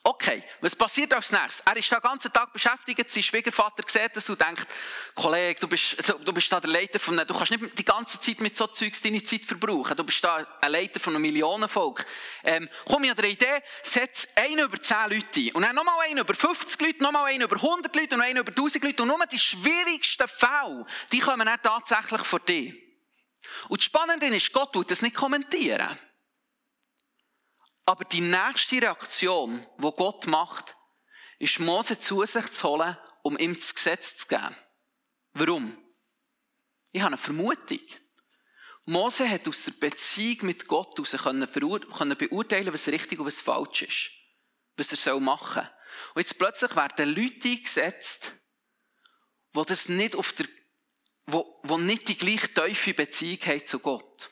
Okay, 0.04 0.42
was 0.62 0.76
passiert 0.76 1.14
als 1.14 1.32
nächstes? 1.32 1.60
Er 1.60 1.78
ist 1.78 1.92
den 1.92 2.00
ganzen 2.00 2.34
Tag 2.34 2.52
beschäftigt, 2.52 3.08
sein 3.08 3.22
Schwiegervater 3.22 3.84
sieht 3.86 4.16
das 4.16 4.28
und 4.32 4.42
denkt, 4.42 4.66
Kollege, 5.14 5.60
du 5.60 5.68
bist, 5.68 5.96
du 6.26 6.34
bist 6.34 6.52
da 6.52 6.60
der 6.60 6.72
Leiter 6.72 6.98
von 6.98 7.20
einem, 7.20 7.28
du 7.28 7.36
kannst 7.36 7.52
nicht 7.52 7.78
die 7.78 7.86
ganze 7.86 8.20
Zeit 8.20 8.40
mit 8.40 8.58
so 8.58 8.66
Zeugs 8.66 9.00
deine 9.00 9.24
Zeit 9.24 9.46
verbrauchen. 9.46 9.96
Du 9.96 10.04
bist 10.04 10.24
da 10.24 10.44
ein 10.60 10.72
Leiter 10.72 11.00
von 11.00 11.14
einem 11.14 11.22
Millionenvolk. 11.22 12.04
Ähm, 12.44 12.68
komm, 12.86 13.04
ich 13.04 13.12
habe 13.12 13.22
eine 13.22 13.32
Idee, 13.32 13.62
setz 13.84 14.28
einen 14.36 14.66
über 14.66 14.82
zehn 14.82 15.08
Leute 15.08 15.40
ein. 15.40 15.52
Und 15.52 15.62
dann 15.62 15.76
nochmal 15.76 16.08
einen 16.08 16.18
über 16.18 16.34
50 16.34 16.82
Leute, 16.82 17.04
nochmal 17.04 17.32
einen 17.32 17.44
über 17.44 17.58
100 17.58 17.96
Leute 17.96 18.16
und 18.16 18.22
einen 18.22 18.40
über 18.40 18.52
1000 18.52 18.84
Leute. 18.84 19.04
Und 19.04 19.10
nur 19.10 19.24
die 19.28 19.38
schwierigsten 19.38 20.28
Fälle, 20.28 20.84
die 21.12 21.20
kommen 21.20 21.46
dann 21.46 21.62
tatsächlich 21.62 22.22
vor 22.22 22.40
dir. 22.40 22.74
Und 23.70 23.80
das 23.80 23.86
Spannende 23.86 24.26
ist, 24.26 24.52
Gott 24.52 24.74
tut 24.74 24.90
das 24.90 25.04
nicht 25.04 25.16
kommentieren. 25.16 26.00
Aber 27.92 28.06
die 28.06 28.22
nächste 28.22 28.82
Reaktion, 28.82 29.68
die 29.78 29.92
Gott 29.92 30.26
macht, 30.26 30.78
ist 31.40 31.60
Mose 31.60 32.00
zu 32.00 32.24
sich 32.26 32.50
zu 32.54 32.70
holen, 32.70 32.98
um 33.22 33.38
ihm 33.38 33.54
das 33.54 33.76
Gesetz 33.76 34.16
zu 34.16 34.28
geben. 34.28 34.56
Warum? 35.34 35.78
Ich 36.94 37.02
habe 37.02 37.10
eine 37.10 37.18
Vermutung. 37.18 37.82
Mose 38.86 39.30
hat 39.30 39.46
aus 39.46 39.66
der 39.66 39.72
Beziehung 39.74 40.46
mit 40.46 40.70
Gott 40.70 40.96
heraus 40.96 41.22
können, 41.22 41.52
können 41.52 42.18
beurteilen, 42.18 42.74
was 42.74 42.88
richtig 42.88 43.20
und 43.20 43.26
was 43.26 43.42
falsch 43.42 43.82
ist. 43.82 44.12
Was 44.78 45.06
er 45.06 45.20
machen 45.20 45.62
soll. 45.62 46.14
Und 46.14 46.22
jetzt 46.22 46.38
plötzlich 46.38 46.74
werden 46.78 47.14
Leute 47.14 47.50
eingesetzt, 47.50 48.36
die 49.54 49.66
das 49.66 49.90
nicht 49.90 50.16
auf 50.16 50.32
der, 50.32 50.48
wo, 51.26 51.60
wo 51.64 51.78
nicht 51.78 52.08
die 52.08 52.18
gleiche 52.18 52.54
tiefe 52.54 52.94
Beziehung 52.94 53.42
haben 53.48 53.68
zu 53.68 53.80
Gott. 53.80 54.30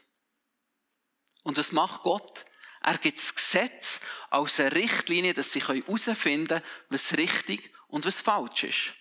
Und 1.44 1.58
was 1.58 1.74
macht 1.74 2.04
Gott? 2.04 2.46
Er 2.82 2.98
gibt 2.98 3.18
das 3.18 3.36
Gesetz 3.36 4.00
als 4.30 4.60
eine 4.60 4.74
Richtlinie, 4.74 5.34
dass 5.34 5.52
sie 5.52 5.62
herausfinden 5.62 6.48
können, 6.48 6.64
was 6.90 7.18
richtig 7.18 7.72
und 7.88 8.06
was 8.06 8.22
falsch 8.22 8.64
ist. 8.64 8.94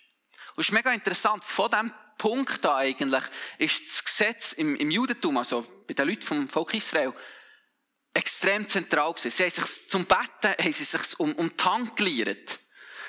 Und 0.57 0.63
es 0.63 0.69
ist 0.69 0.73
mega 0.73 0.93
interessant, 0.93 1.45
von 1.45 1.71
diesem 1.71 1.95
Punkt 2.17 2.67
an 2.67 2.77
eigentlich 2.77 3.25
ist 3.59 3.87
das 3.87 4.05
Gesetz 4.05 4.53
im, 4.53 4.75
im 4.77 4.91
Judentum, 4.91 5.37
also 5.37 5.63
bei 5.87 5.95
den 5.95 6.09
Leuten 6.09 6.23
vom 6.23 6.49
Volk 6.49 6.75
Israel, 6.75 7.15
extrem 8.13 8.67
zentral 8.67 9.13
gewesen. 9.13 9.31
Sie 9.31 9.45
haben 9.45 9.51
sich 9.51 9.89
zum 9.89 10.05
Betten 10.05 10.55
haben 10.59 10.73
sie 10.73 10.85
sich 10.85 11.21
um, 11.21 11.33
um 11.35 11.57
die 11.57 11.65
Hand 11.65 11.97
geliert. 11.97 12.59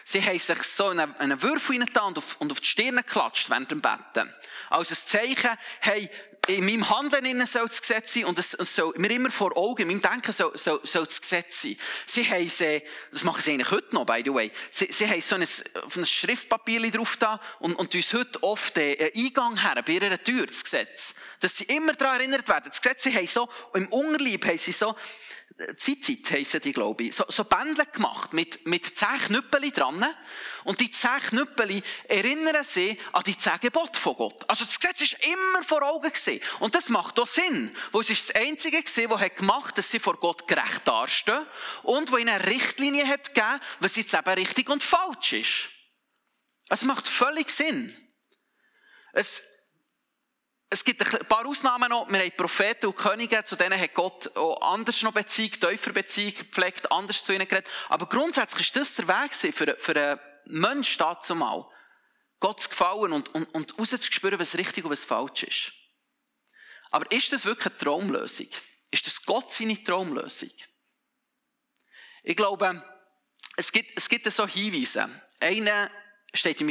Sie 0.04 0.24
haben 0.24 0.40
sich 0.40 0.64
so 0.64 0.88
einen, 0.88 1.16
einen 1.18 1.42
Würfel 1.42 1.78
reingetan 1.78 2.06
und 2.06 2.18
auf, 2.18 2.40
und 2.40 2.52
auf 2.52 2.60
die 2.60 2.68
Stirn 2.68 2.98
geklatscht 2.98 3.50
während 3.50 3.70
dem 3.72 3.82
Betten. 3.82 4.34
Als 4.70 4.92
ein 4.92 5.08
Zeichen, 5.08 5.58
hey, 5.82 6.10
in 6.50 6.66
meinem 6.66 6.90
Handeln 6.90 7.46
soll 7.46 7.68
das 7.68 7.82
Gesetz 7.82 8.14
sein 8.14 8.26
und 8.26 8.40
es 8.40 8.52
soll 8.52 8.94
mir 8.98 9.12
immer 9.12 9.30
vor 9.30 9.56
Augen, 9.56 9.84
in 9.84 9.88
meinem 9.88 10.02
Denken 10.02 10.34
soll, 10.34 10.58
soll, 10.58 10.80
soll 10.84 11.06
das 11.06 11.22
Gesetz 11.22 11.62
sein. 11.62 11.76
Sie 12.06 12.24
haben 12.30 12.50
sie, 12.50 12.82
das 13.12 13.24
machen 13.24 13.42
sie 13.42 13.54
eigentlich 13.54 13.72
heute 13.72 13.94
noch, 13.94 14.06
by 14.06 14.22
the 14.24 14.34
way, 14.34 14.52
sie, 14.72 14.92
sie 14.92 15.08
haben 15.08 15.22
so 15.22 15.36
ein, 15.36 15.42
ein 15.44 16.06
Schriftpapier 16.06 16.90
drauf 16.92 17.18
da 17.18 17.40
und, 17.60 17.76
und 17.76 17.94
uns 17.94 18.14
heute 18.14 18.42
oft 18.42 18.78
einen 18.78 18.96
Eingang 19.16 19.62
her, 19.62 19.84
bei 19.86 19.94
ihrer 19.94 20.22
Tür, 20.24 20.48
das 20.48 20.64
Gesetz. 20.64 21.14
Dass 21.40 21.58
sie 21.58 21.66
immer 21.66 21.94
daran 21.94 22.20
erinnert 22.20 22.48
werden. 22.48 22.66
Das 22.70 22.82
Gesetz, 22.82 23.04
sie 23.04 23.16
haben 23.16 23.28
so, 23.28 23.48
im 23.74 23.88
Unterleib 23.88 24.46
haben 24.46 24.58
sie 24.58 24.72
so, 24.72 24.96
Zitzit 25.78 26.32
heissen 26.32 26.62
die, 26.62 26.72
glaube 26.72 27.04
ich, 27.04 27.16
so, 27.16 27.26
so 27.28 27.44
Bändchen 27.44 27.92
gemacht 27.92 28.32
mit, 28.32 28.66
mit 28.66 28.86
zehn 28.98 29.18
Knüppeln 29.18 29.72
dran. 29.72 30.06
Und 30.64 30.80
die 30.80 30.90
zehn 30.90 31.20
Knüppel 31.20 31.82
erinnern 32.08 32.64
sie 32.64 32.98
an 33.12 33.24
die 33.24 33.38
zehn 33.38 33.60
Gebote 33.60 34.00
von 34.00 34.16
Gott. 34.16 34.50
Also 34.50 34.64
das 34.64 34.80
Gesetz 34.80 35.02
ist 35.02 35.18
immer 35.26 35.62
vor 35.64 35.84
Augen 35.84 36.12
gesehen. 36.12 36.42
Und 36.60 36.76
das 36.76 36.88
macht 36.88 37.20
auch 37.20 37.28
Sinn, 37.28 37.76
wo 37.92 38.00
es 38.00 38.10
ist 38.10 38.30
das 38.30 38.36
Einzige 38.38 38.82
gesehen, 38.82 39.10
das 39.10 39.20
hat 39.20 39.36
gemacht, 39.36 39.78
dass 39.78 39.92
sie 39.92 40.00
vor 40.00 40.18
Gott 40.18 40.48
gerecht 40.48 40.88
dastehen 40.88 41.46
und 41.84 42.12
wo 42.12 42.18
ihnen 42.18 42.30
eine 42.30 42.46
Richtlinie 42.46 43.06
hat 43.06 43.34
gegeben, 43.34 43.60
was 43.82 43.98
jetzt 43.98 44.14
eben 44.14 44.30
richtig 44.30 44.70
und 44.70 44.82
falsch 44.82 45.34
ist. 45.34 45.70
Es 46.70 46.84
macht 46.84 47.08
völlig 47.08 47.50
Sinn. 47.50 47.94
Es 49.12 49.44
es 50.70 50.84
gibt 50.84 51.02
ein 51.02 51.26
paar 51.26 51.46
Ausnahmen 51.48 51.90
noch. 51.90 52.08
Wir 52.10 52.20
haben 52.20 52.32
Propheten 52.38 52.88
und 52.88 52.96
Könige, 52.96 53.44
zu 53.44 53.56
denen 53.56 53.80
hat 53.80 53.94
Gott 53.94 54.36
auch 54.36 54.62
anders 54.62 55.02
noch 55.02 55.14
Beziehung, 55.14 55.52
tiefer 55.52 55.92
Beziehung 55.92 56.34
gepflegt, 56.36 56.92
anders 56.92 57.24
zu 57.24 57.34
ihnen 57.34 57.48
geredet. 57.48 57.70
Aber 57.90 58.08
grundsätzlich 58.08 58.68
ist 58.68 58.76
das 58.76 58.96
der 58.96 59.08
Weg 59.08 59.34
für, 59.34 59.76
für 59.78 59.96
einen 59.96 60.20
Menschen 60.46 61.00
dazu 61.00 61.34
mal. 61.34 61.68
Gott 62.40 62.62
zu 62.62 62.70
gefallen 62.70 63.14
und, 63.14 63.34
und, 63.34 63.54
und 63.54 63.80
rauszuspüren, 63.80 64.40
was 64.40 64.58
richtig 64.58 64.86
und 64.86 64.92
was 64.92 65.04
falsch 65.04 65.44
ist. 65.44 65.72
Aber 66.92 67.12
ist 67.12 67.34
das 67.34 67.46
wirklich 67.46 67.68
eine 67.68 67.78
Traumlösung? 67.78 68.48
Ist 68.92 69.08
das 69.08 69.26
Gott 69.26 69.52
seine 69.52 69.84
Traumlösung? 69.84 70.52
Ich 72.24 72.36
glaube, 72.36 72.84
es 73.58 73.72
gibt, 73.72 73.98
es 73.98 74.08
gibt 74.08 74.32
so 74.32 74.48
Hinweise. 74.48 75.10
Einer 75.40 75.90
steht 76.34 76.62
in 76.62 76.70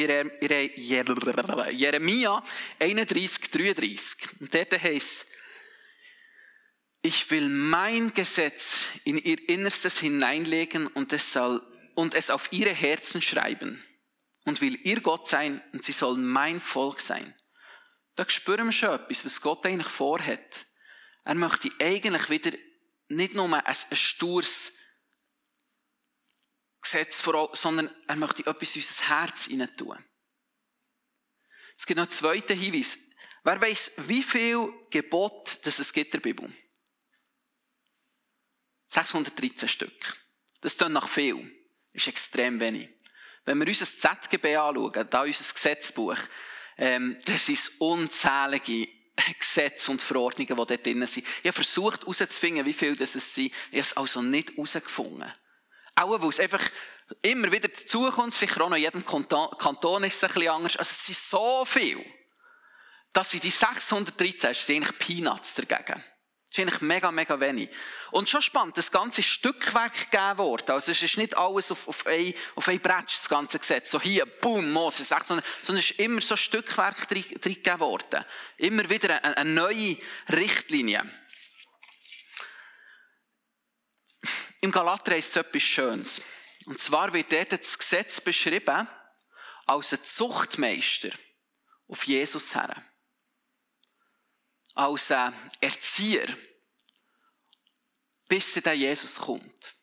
Jeremia 1.72 2.44
31, 2.78 3.50
33. 3.50 4.40
Und 4.40 4.54
dort 4.54 4.82
heißt 4.82 5.26
ich 7.02 7.30
will 7.30 7.48
mein 7.48 8.12
Gesetz 8.12 8.84
in 9.04 9.18
ihr 9.18 9.48
Innerstes 9.48 10.00
hineinlegen 10.00 10.88
und 10.88 11.12
es, 11.12 11.32
soll, 11.32 11.62
und 11.94 12.14
es 12.14 12.30
auf 12.30 12.52
ihre 12.52 12.74
Herzen 12.74 13.22
schreiben 13.22 13.82
und 14.44 14.60
will 14.60 14.78
ihr 14.82 15.00
Gott 15.00 15.28
sein 15.28 15.62
und 15.72 15.84
sie 15.84 15.92
sollen 15.92 16.26
mein 16.26 16.58
Volk 16.58 17.00
sein. 17.00 17.34
Da 18.16 18.28
spüren 18.28 18.66
wir 18.66 18.72
schon 18.72 18.94
etwas, 18.94 19.24
was 19.24 19.40
Gott 19.40 19.64
eigentlich 19.64 19.86
vorhat. 19.86 20.66
Er 21.24 21.36
möchte 21.36 21.70
eigentlich 21.80 22.30
wieder 22.30 22.50
nicht 23.08 23.34
nur 23.34 23.46
ein, 23.46 23.64
ein 23.64 23.96
stures 23.96 24.72
Gesetz 26.90 27.20
vor 27.20 27.50
sondern 27.54 27.94
er 28.06 28.16
möchte 28.16 28.46
etwas 28.46 28.74
in 28.74 28.82
unser 28.82 29.08
Herz 29.08 29.44
hinein 29.44 29.76
tun. 29.76 30.02
Es 31.76 31.84
gibt 31.86 31.98
noch 31.98 32.04
einen 32.04 32.10
zweiten 32.10 32.58
Hinweis. 32.58 32.98
Wer 33.44 33.60
weiß, 33.60 33.92
wie 34.08 34.22
viel 34.22 34.72
Gebot 34.90 35.58
es 35.64 35.92
gibt 35.92 36.14
in 36.14 36.20
der 36.20 36.28
Bibel? 36.32 36.52
613 38.88 39.68
Stück. 39.68 40.16
Das 40.60 40.72
ist 40.72 40.80
nach 40.88 41.08
viel. 41.08 41.36
Das 41.92 42.02
ist 42.02 42.08
extrem 42.08 42.58
wenig. 42.58 42.88
Wenn 43.44 43.58
wir 43.58 43.66
uns 43.66 43.78
das 43.80 43.98
ZGB 43.98 44.56
anschauen, 44.56 45.08
da 45.10 45.22
unser 45.22 45.52
Gesetzbuch, 45.54 46.18
ähm, 46.78 47.18
das 47.26 47.46
sind 47.46 47.70
unzählige 47.78 48.88
Gesetze 49.38 49.90
und 49.90 50.00
Verordnungen, 50.00 50.48
die 50.48 50.54
dort 50.54 50.86
drin 50.86 51.06
sind. 51.06 51.26
Ich 51.26 51.44
habe 51.44 51.52
versucht 51.52 52.00
herauszufinden, 52.00 52.64
wie 52.64 52.72
viel 52.72 52.96
das 52.96 53.12
sind. 53.12 53.46
Ich 53.46 53.52
habe 53.72 53.80
es 53.80 53.96
also 53.96 54.22
nicht 54.22 54.50
herausgefunden. 54.50 55.30
Auch 56.00 56.22
weil 56.22 56.28
es 56.28 56.38
einfach 56.38 56.62
immer 57.22 57.50
wieder 57.50 57.68
dazukommt, 57.68 58.34
sicher 58.34 58.62
auch 58.62 58.68
noch 58.68 58.76
in 58.76 58.84
jedem 58.84 59.04
Kanton 59.04 60.04
ist 60.04 60.16
es 60.16 60.24
ein 60.24 60.28
bisschen 60.28 60.48
anders. 60.50 60.76
Also 60.76 60.90
es 60.90 61.06
sind 61.06 61.16
so 61.16 61.64
viel, 61.64 62.04
dass 63.12 63.30
sie 63.30 63.40
die 63.40 63.50
613 63.50 64.54
sind 64.54 64.76
eigentlich 64.76 64.98
Peanuts 64.98 65.54
dagegen. 65.54 66.04
Das 66.48 66.56
ist 66.56 66.60
eigentlich 66.60 66.80
mega, 66.80 67.10
mega 67.10 67.40
wenig. 67.40 67.68
Und 68.10 68.28
schon 68.28 68.40
spannend, 68.40 68.78
das 68.78 68.90
ganze 68.90 69.22
Stückwerk 69.22 70.10
gegeben 70.10 70.38
worden. 70.38 70.70
Also 70.70 70.92
es 70.92 71.02
ist 71.02 71.18
nicht 71.18 71.36
alles 71.36 71.70
auf, 71.70 71.88
auf 71.88 72.06
ein, 72.06 72.32
auf 72.54 72.68
ein 72.68 72.80
Brett, 72.80 73.08
das 73.08 73.28
ganze 73.28 73.58
Gesetz. 73.58 73.90
So 73.90 74.00
hier, 74.00 74.24
boom, 74.24 74.70
Mose, 74.70 75.04
sondern 75.04 75.42
es 75.62 75.90
ist 75.90 75.98
immer 75.98 76.20
so 76.20 76.36
Stückwerk 76.36 77.08
drin 77.08 77.24
gegeben 77.40 77.80
worden. 77.80 78.24
Immer 78.56 78.88
wieder 78.88 79.22
eine, 79.22 79.36
eine 79.36 79.50
neue 79.50 79.96
Richtlinie. 80.30 81.02
Im 84.60 84.72
Galater 84.72 85.12
heißt 85.12 85.30
es 85.30 85.36
etwas 85.36 85.62
Schönes. 85.62 86.20
Und 86.66 86.80
zwar 86.80 87.12
wird 87.12 87.32
dort 87.32 87.52
das 87.52 87.78
Gesetz 87.78 88.20
beschrieben 88.20 88.88
als 89.66 89.92
ein 89.92 90.02
Zuchtmeister 90.02 91.10
auf 91.86 92.06
Jesus 92.06 92.54
her. 92.54 92.82
Als 94.74 95.10
ein 95.10 95.34
Erzieher, 95.60 96.36
bis 98.28 98.52
der 98.54 98.74
Jesus 98.74 99.18
kommt. 99.18 99.74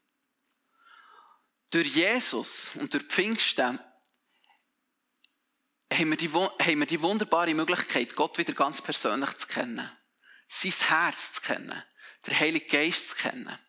Durch 1.72 1.88
Jesus 1.88 2.72
und 2.76 2.94
durch 2.94 3.04
Pfingsten 3.06 3.80
haben 5.92 6.10
wir, 6.10 6.18
die, 6.18 6.32
haben 6.32 6.80
wir 6.80 6.86
die 6.86 7.02
wunderbare 7.02 7.54
Möglichkeit, 7.54 8.16
Gott 8.16 8.38
wieder 8.38 8.54
ganz 8.54 8.82
persönlich 8.82 9.36
zu 9.38 9.48
kennen. 9.48 9.92
Sein 10.48 10.72
Herz 10.72 11.34
zu 11.34 11.42
kennen. 11.42 11.84
Den 12.26 12.40
Heiligen 12.40 12.68
Geist 12.68 13.10
zu 13.10 13.16
kennen. 13.16 13.60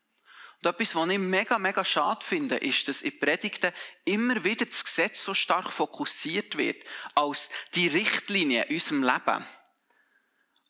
Und 0.66 0.72
etwas, 0.72 0.96
was 0.96 1.08
ich 1.10 1.18
mega, 1.18 1.60
mega 1.60 1.84
schade 1.84 2.26
finde, 2.26 2.56
ist, 2.56 2.88
dass 2.88 3.02
in 3.02 3.16
Predigten 3.20 3.72
immer 4.04 4.42
wieder 4.42 4.66
das 4.66 4.84
Gesetz 4.84 5.22
so 5.22 5.32
stark 5.32 5.70
fokussiert 5.70 6.58
wird, 6.58 6.84
als 7.14 7.50
die 7.76 7.86
Richtlinie 7.86 8.64
in 8.64 8.74
unserem 8.74 9.04
Leben. 9.04 9.46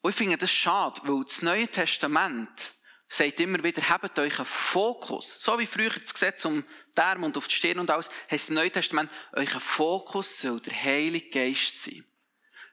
Und 0.03 0.11
ich 0.11 0.17
finde 0.17 0.37
das 0.37 0.53
schade, 0.53 1.00
weil 1.05 1.25
das 1.25 1.41
Neue 1.41 1.67
Testament 1.69 2.75
sagt 3.07 3.41
immer 3.41 3.62
wieder, 3.65 3.88
habt 3.88 4.19
euch 4.19 4.38
einen 4.38 4.45
Fokus. 4.45 5.43
So 5.43 5.59
wie 5.59 5.65
früher 5.65 5.88
das 5.88 6.12
Gesetz 6.12 6.45
um 6.45 6.62
die 6.95 7.00
Arme 7.00 7.25
und 7.25 7.38
auf 7.38 7.49
die 7.49 7.55
Stirn 7.55 7.79
und 7.79 7.91
alles, 7.91 8.11
heißt 8.31 8.50
im 8.50 8.57
Neuen 8.57 8.73
Testament, 8.73 9.11
euer 9.33 9.47
Fokus 9.47 10.41
soll 10.41 10.61
der 10.61 10.75
Heilige 10.75 11.31
Geist 11.31 11.85
sein. 11.85 12.05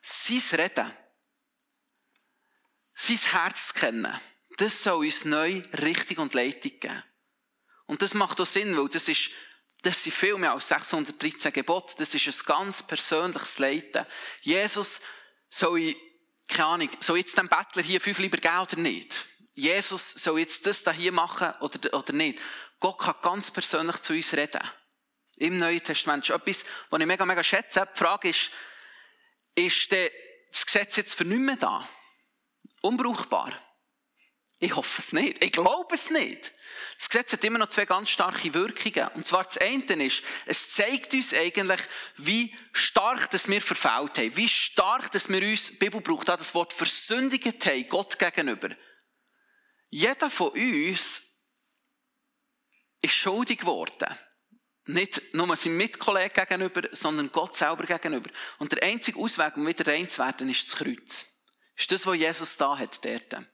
Sein 0.01 0.60
Reden, 0.60 0.92
sein 2.96 3.18
Herz 3.18 3.74
kennen, 3.74 4.20
das 4.58 4.84
soll 4.84 5.06
uns 5.06 5.24
neu 5.24 5.62
Richtung 5.82 6.18
und 6.18 6.34
Leitung 6.34 6.77
geben. 6.82 7.03
Und 7.86 8.02
das 8.02 8.13
macht 8.13 8.40
auch 8.40 8.46
Sinn, 8.46 8.78
weil 8.78 8.88
das 8.90 9.08
ist, 9.08 9.30
das 9.82 10.04
sind 10.04 10.13
viel 10.13 10.38
mehr 10.38 10.54
als 10.54 10.68
613 10.70 11.52
Gebote. 11.52 11.96
Das 11.98 12.16
ist 12.16 12.28
ein 12.28 12.46
ganz 12.46 12.84
persönliches 12.84 13.60
Leiten. 13.60 14.06
Jesus 14.42 15.02
soll 15.50 15.80
ich, 15.80 15.98
keine 16.48 16.68
Ahnung, 16.68 16.90
soll 17.00 17.18
jetzt 17.18 17.38
dem 17.38 17.50
Bettler 17.50 17.84
hier 17.84 18.02
fünf 18.02 18.20
lieber 18.20 18.38
geben 18.38 18.60
oder 18.60 18.78
nicht? 18.78 19.13
Jesus 19.54 20.12
soll 20.12 20.40
jetzt 20.40 20.66
das 20.66 20.84
da 20.84 20.92
hier 20.92 21.12
machen 21.12 21.54
oder, 21.60 21.94
oder 21.94 22.13
nicht? 22.13 22.40
Gott 22.80 23.00
kann 23.00 23.16
ganz 23.22 23.52
persönlich 23.52 23.98
zu 23.98 24.13
uns 24.13 24.34
reden. 24.34 24.62
Im 25.36 25.58
Neuen 25.58 25.84
Testament. 25.84 26.30
Etwas, 26.30 26.66
was 26.90 27.00
ich 27.00 27.08
mega, 27.08 27.25
mega 27.25 27.44
schätze. 27.44 27.88
Die 27.94 27.98
Frage 27.98 28.30
ist, 28.30 28.52
ist 29.56 29.92
das 29.92 30.66
Gesetz 30.66 30.96
jetzt 30.96 31.16
für 31.16 31.25
nichts 31.25 31.44
mehr 31.44 31.56
da? 31.56 31.88
Unbrauchbar? 32.82 33.52
Ich 34.63 34.77
hoffe 34.77 35.01
es 35.01 35.12
nicht. 35.12 35.43
Ich 35.43 35.51
glaube 35.51 35.93
es 35.93 36.10
nicht. 36.10 36.53
Das 36.98 37.10
Gesetz 37.10 37.34
hat 37.34 37.43
immer 37.43 37.60
noch 37.60 37.67
zwei 37.67 37.84
ganz 37.84 38.10
starke 38.10 38.53
Wirkungen. 38.53 39.10
Und 39.10 39.25
zwar 39.25 39.43
das 39.43 39.58
eine 39.58 40.05
ist, 40.05 40.24
es 40.46 40.72
zeigt 40.72 41.13
uns 41.13 41.34
eigentlich, 41.34 41.82
wie 42.15 42.55
stark 42.72 43.29
dass 43.32 43.50
wir 43.50 43.62
verfehlt 43.62 44.17
haben. 44.17 44.38
Wie 44.38 44.48
stark 44.48 45.12
dass 45.12 45.27
wir 45.27 45.41
uns, 45.41 45.72
die 45.72 45.75
Bibel 45.75 46.00
braucht 46.00 46.29
auch 46.29 46.38
das 46.38 46.55
Wort 46.55 46.72
versündigt 46.72 47.65
haben, 47.65 47.89
Gott 47.89 48.17
gegenüber. 48.17 48.70
Jeder 49.89 50.29
von 50.29 50.51
uns 50.51 51.24
ist 53.01 53.15
schuldig 53.15 53.60
geworden. 53.60 54.15
Nicht 54.86 55.34
nur 55.34 55.58
seinem 55.58 55.75
Mitkollegen 55.75 56.46
gegenüber, 56.46 56.88
sondern 56.93 57.34
Gott 57.34 57.58
selber 57.58 57.84
gegenüber. 57.84 58.29
Und 58.60 58.72
der 58.72 58.82
einzige 58.82 59.20
Ausweg, 59.20 59.58
um 59.58 59.67
wieder 59.67 59.86
rein 59.91 60.08
zu 60.08 60.20
werden, 60.20 60.50
ist 60.50 60.72
das 60.72 60.77
Kreuz. 60.77 61.25
Ist 61.75 61.91
das, 61.91 62.08
was 62.08 62.15
Jesus 62.15 62.55
da 62.55 62.77
hat, 62.77 63.03
dort. 63.03 63.46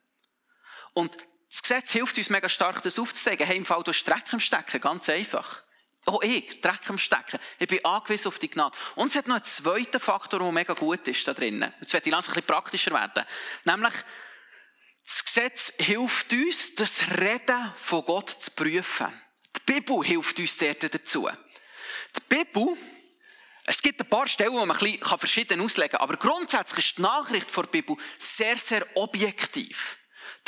Und 1.00 1.16
das 1.50 1.62
Gesetz 1.62 1.92
hilft 1.94 2.18
uns 2.18 2.30
mega 2.30 2.50
stark, 2.50 2.84
das 2.84 3.00
aufzuzeigen. 3.00 3.48
Hey, 3.48 3.58
im 3.58 3.66
Fall, 3.66 3.82
du 3.84 3.92
hast 3.92 4.04
Dreck 4.04 4.34
am 4.34 4.40
Stecken, 4.40 4.82
ganz 4.82 5.08
einfach. 5.08 5.64
Oh, 6.06 6.20
ich, 6.22 6.60
Dreck 6.60 6.90
am 6.90 6.98
Stecken. 6.98 7.40
Ich 7.58 7.68
bin 7.68 7.84
angewiesen 7.86 8.28
auf 8.28 8.38
die 8.38 8.50
Gnade. 8.50 8.78
Und 8.96 9.08
es 9.08 9.16
hat 9.16 9.28
noch 9.28 9.36
einen 9.36 9.46
zweiten 9.46 10.00
Faktor, 10.00 10.40
der 10.42 10.52
mega 10.52 10.74
gut 10.74 11.08
ist 11.08 11.26
da 11.26 11.34
drinnen. 11.34 11.74
Jetzt 11.80 11.94
werde 11.94 12.08
ich 12.08 12.12
langsam 12.12 12.32
ein 12.32 12.36
bisschen 12.36 12.48
praktischer 12.48 12.92
werden. 12.92 13.24
Nämlich, 13.64 13.94
das 15.06 15.26
Gesetz 15.26 15.74
hilft 15.78 16.34
uns, 16.34 16.76
das 16.76 17.02
Reden 17.18 17.74
von 17.78 18.04
Gott 18.04 18.30
zu 18.30 18.52
prüfen. 18.52 19.08
Die 19.56 19.74
Bibel 19.74 20.04
hilft 20.04 20.38
uns 20.38 20.58
dort 20.58 20.94
dazu. 20.94 21.30
Die 22.18 22.36
Bibel, 22.36 22.78
es 23.66 23.82
gibt 23.82 24.02
ein 24.02 24.10
paar 24.10 24.28
Stellen, 24.28 24.52
wo 24.52 24.66
man 24.66 24.76
ein 24.76 24.80
bisschen 24.80 25.18
verschieden 25.18 25.62
auslegen 25.62 25.92
kann, 25.92 26.02
aber 26.02 26.18
grundsätzlich 26.18 26.86
ist 26.86 26.98
die 26.98 27.04
Nachricht 27.04 27.56
der 27.56 27.64
Bibel 27.64 27.96
sehr, 28.18 28.58
sehr 28.58 28.86
objektiv. 28.96 29.99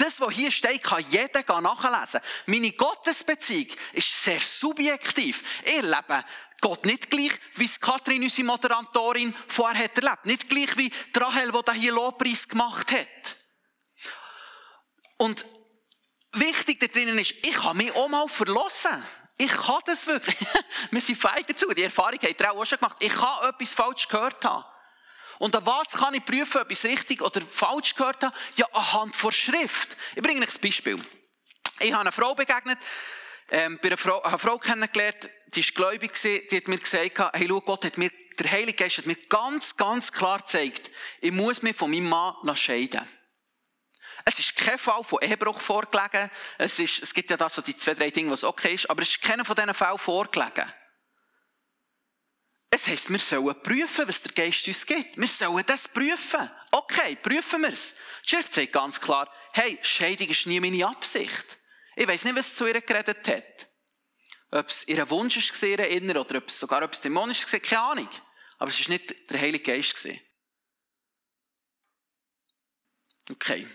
Das, 0.01 0.19
was 0.19 0.33
hier 0.33 0.49
steht, 0.49 0.81
kann 0.81 1.05
jeder 1.11 1.61
nachlesen. 1.61 2.21
Meine 2.47 2.71
Gottesbeziehung 2.71 3.67
ist 3.93 4.23
sehr 4.23 4.39
subjektiv. 4.39 5.43
Ich 5.63 5.75
erlebe 5.75 6.25
Gott 6.59 6.85
nicht 6.85 7.11
gleich, 7.11 7.33
wie 7.53 7.65
es 7.65 7.79
Kathrin, 7.79 8.23
unsere 8.23 8.47
Moderatorin, 8.47 9.31
vorher 9.47 9.83
hat 9.83 9.97
erlebt. 9.99 10.25
Nicht 10.25 10.49
gleich 10.49 10.75
wie 10.75 10.91
Rahel, 11.15 11.51
die 11.51 11.79
hier 11.79 11.91
Lobpreis 11.91 12.49
gemacht 12.49 12.91
hat. 12.91 13.37
Und 15.17 15.45
wichtig 16.31 16.79
da 16.79 16.87
drinnen 16.87 17.19
ist, 17.19 17.35
ich 17.45 17.61
habe 17.61 17.77
mich 17.77 17.93
auch 17.93 18.07
mal 18.07 18.27
verlassen. 18.27 19.05
Ich 19.37 19.51
kann 19.51 19.81
das 19.85 20.07
wirklich. 20.07 20.37
Wir 20.89 21.01
sind 21.01 21.19
fein 21.19 21.43
dazu. 21.47 21.71
Die 21.75 21.83
Erfahrung 21.83 22.19
hat 22.19 22.41
er 22.41 22.53
auch 22.53 22.65
schon 22.65 22.79
gemacht. 22.79 22.97
Ich 23.01 23.13
kann 23.13 23.49
etwas 23.49 23.75
falsch 23.75 24.07
gehört 24.07 24.43
haben. 24.43 24.65
Und 25.41 25.55
an 25.55 25.65
was 25.65 25.93
kann 25.93 26.13
ich 26.13 26.23
prüfen, 26.23 26.61
ob 26.61 26.69
ich 26.69 26.77
es 26.77 26.83
richtig 26.83 27.19
oder 27.23 27.41
falsch 27.41 27.95
gehört 27.95 28.21
habe? 28.21 28.35
Ja, 28.57 28.67
anhand 28.73 29.15
der 29.23 29.31
Schrift. 29.31 29.97
Ich 30.15 30.21
bringe 30.21 30.43
euch 30.43 30.55
ein 30.55 30.61
Beispiel. 30.61 30.99
Ich 31.79 31.91
habe 31.91 32.01
einer 32.01 32.11
Frau 32.11 32.35
begegnet, 32.35 32.77
ähm, 33.49 33.79
bei 33.81 33.87
einer 33.87 33.97
Frau, 33.97 34.21
eine 34.21 34.37
Frau 34.37 34.59
kennengelernt, 34.59 35.31
die 35.47 35.65
war 35.65 35.73
gläubig, 35.73 36.13
die 36.21 36.55
hat 36.55 36.67
mir 36.67 36.77
gesagt, 36.77 37.17
hey, 37.33 37.47
schau, 37.47 37.59
Gott 37.59 37.85
hat 37.85 37.97
mir, 37.97 38.11
der 38.37 38.51
Heilige 38.51 38.83
Geist 38.83 38.99
hat 38.99 39.07
mir 39.07 39.15
ganz, 39.15 39.75
ganz 39.75 40.11
klar 40.11 40.37
gezeigt, 40.37 40.91
ich 41.21 41.31
muss 41.31 41.63
mich 41.63 41.75
von 41.75 41.89
meinem 41.89 42.09
Mann 42.09 42.55
scheiden. 42.55 43.01
Es 44.23 44.37
ist 44.37 44.55
kein 44.55 44.77
Fall 44.77 45.03
von 45.03 45.23
Ehebruch 45.23 45.59
vorgelegen. 45.59 46.29
Es, 46.59 46.77
ist, 46.77 47.01
es 47.01 47.15
gibt 47.15 47.31
ja 47.31 47.37
da 47.37 47.49
so 47.49 47.63
die 47.63 47.75
zwei, 47.75 47.95
drei 47.95 48.11
Dinge, 48.11 48.29
was 48.29 48.43
okay 48.43 48.75
ist, 48.75 48.87
aber 48.87 49.01
es 49.01 49.09
ist 49.09 49.23
keiner 49.23 49.43
von 49.43 49.55
diesen 49.55 49.73
Fällen 49.73 49.97
vorgelegen. 49.97 50.71
Es 52.73 52.87
heisst, 52.87 53.09
wir 53.09 53.19
sollen 53.19 53.61
prüfen, 53.61 54.07
was 54.07 54.21
der 54.21 54.31
Geist 54.31 54.65
uns 54.65 54.85
gibt. 54.85 55.17
Wir 55.17 55.27
sollen 55.27 55.65
das 55.65 55.89
prüfen. 55.89 56.49
Okay, 56.71 57.17
prüfen 57.17 57.61
wir 57.63 57.69
es. 57.69 57.95
Die 58.23 58.29
Schrift 58.29 58.53
sagt 58.53 58.71
ganz 58.71 58.99
klar, 58.99 59.29
hey, 59.51 59.77
Scheidung 59.81 60.29
ist 60.29 60.47
nie 60.47 60.61
meine 60.61 60.87
Absicht. 60.87 61.57
Ich 61.97 62.07
weiß 62.07 62.23
nicht, 62.23 62.35
was 62.37 62.55
zu 62.55 62.65
ihr 62.67 62.79
geredet 62.79 63.27
hat. 63.27 63.67
Ob 64.51 64.69
es 64.69 64.87
ihr 64.87 65.09
Wunsch 65.09 65.35
war, 65.35 65.69
ihr 65.69 65.87
Inner, 65.87 66.21
oder 66.21 66.37
ob 66.37 66.47
es 66.47 66.59
sogar 66.59 66.81
etwas 66.81 67.01
dämonisch 67.01 67.51
war, 67.51 67.59
keine 67.59 67.81
Ahnung. 67.81 68.09
Aber 68.57 68.71
es 68.71 68.79
war 68.79 68.89
nicht 68.89 69.29
der 69.29 69.41
Heilige 69.41 69.73
Geist. 69.73 70.07
Okay. 73.29 73.67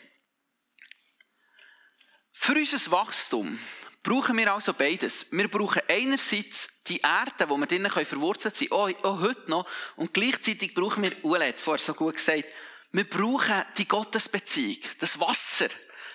Für 2.32 2.54
unser 2.54 2.90
Wachstum 2.92 3.58
brauchen 4.06 4.36
wir 4.36 4.54
also 4.54 4.72
beides. 4.72 5.26
Wir 5.32 5.48
brauchen 5.48 5.82
einerseits 5.88 6.68
die 6.86 7.00
Erde, 7.00 7.48
wo 7.48 7.56
wir 7.56 7.66
drinnen 7.66 7.90
verwurzelt 7.90 8.56
sein 8.56 8.68
können, 8.68 8.94
auch, 9.02 9.20
heute 9.20 9.50
noch. 9.50 9.68
Und 9.96 10.14
gleichzeitig 10.14 10.74
brauchen 10.74 11.02
wir, 11.02 11.24
Ulle 11.24 11.48
hat 11.48 11.56
es 11.56 11.62
vorher 11.62 11.84
so 11.84 11.92
gut 11.92 12.14
gesagt, 12.14 12.44
wir 12.92 13.10
brauchen 13.10 13.64
die 13.76 13.88
Gottesbeziehung, 13.88 14.78
das 15.00 15.18
Wasser, 15.18 15.66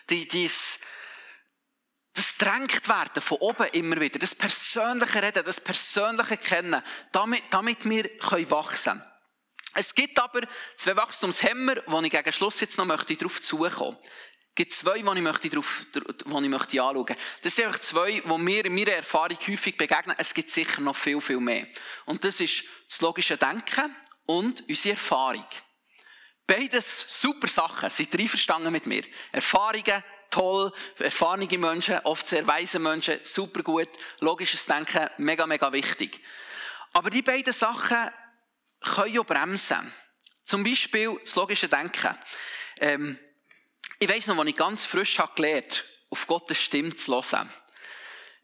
die, 0.10 0.26
dies, 0.26 0.80
das 2.14 2.38
drängt 2.38 2.88
werden 2.88 3.22
von 3.22 3.40
oben 3.40 3.68
immer 3.74 4.00
wieder, 4.00 4.20
das 4.20 4.36
persönliche 4.36 5.22
Reden, 5.22 5.44
das 5.44 5.60
persönliche 5.60 6.38
Kennen, 6.38 6.82
damit, 7.12 7.44
damit 7.50 7.88
wir 7.88 8.08
können 8.18 8.50
wachsen 8.52 8.94
können. 8.94 9.12
Es 9.74 9.96
gibt 9.96 10.20
aber 10.20 10.42
zwei 10.76 10.96
Wachstumshemmer, 10.96 11.76
wo 11.88 12.02
ich 12.02 12.12
gegen 12.12 12.34
Schluss 12.34 12.60
jetzt 12.62 12.78
noch 12.78 12.86
möchte 12.86 13.16
darauf 13.16 13.42
zukommen 13.42 13.98
es 13.98 14.31
gibt 14.56 14.74
zwei, 14.74 15.00
die 15.00 15.06
ich, 15.06 15.22
möchte 15.22 15.50
drauf, 15.50 15.86
die 15.94 16.00
ich 16.00 16.28
möchte 16.28 16.82
anschauen. 16.82 17.16
Das 17.42 17.56
sind 17.56 17.66
einfach 17.66 17.80
zwei, 17.80 18.22
die 18.26 18.38
mir 18.38 18.66
in 18.66 18.76
meiner 18.76 18.94
Erfahrung 18.94 19.38
häufig 19.48 19.78
begegnen. 19.78 20.16
Es 20.18 20.34
gibt 20.34 20.52
sicher 20.52 20.82
noch 20.82 20.96
viel, 20.96 21.22
viel 21.22 21.40
mehr. 21.40 21.66
Und 22.06 22.24
das 22.24 22.42
ist 22.42 22.64
das 22.90 23.02
logische 23.02 23.38
Denken 23.38 23.96
und 24.26 24.68
unsere 24.68 24.96
Erfahrung. 24.96 25.46
Beides 26.46 27.06
super 27.08 27.48
Sachen. 27.48 27.90
Seid 27.90 28.14
ihr 28.14 28.20
einverstanden 28.20 28.72
mit 28.72 28.86
mir? 28.86 29.04
Erfahrungen, 29.32 30.04
toll. 30.30 30.74
Erfahrene 31.00 31.58
Menschen, 31.58 32.00
oft 32.04 32.28
sehr 32.28 32.46
weise 32.46 32.80
Menschen, 32.80 33.20
super 33.24 33.64
gut. 33.64 33.90
Logisches 34.20 34.66
Denken, 34.66 35.10
mega, 35.18 35.46
mega 35.48 35.72
wichtig. 35.72 36.20
Aber 36.94 37.10
die 37.10 37.22
beiden 37.22 37.54
Sachen 37.54 38.10
können 38.82 39.14
ja 39.14 39.24
bremsen. 39.24 39.94
Zum 40.44 40.64
Beispiel 40.64 41.18
das 41.24 41.36
logische 41.36 41.70
Denken. 41.70 42.18
Ähm, 42.80 43.18
ich 44.02 44.10
weiss 44.10 44.26
noch, 44.26 44.38
als 44.38 44.50
ich 44.50 44.56
ganz 44.56 44.86
frisch 44.86 45.20
habe 45.20 45.32
gelernt 45.36 45.84
auf 46.10 46.26
Gottes 46.26 46.60
Stimme 46.60 46.96
zu 46.96 47.14
hören. 47.14 47.50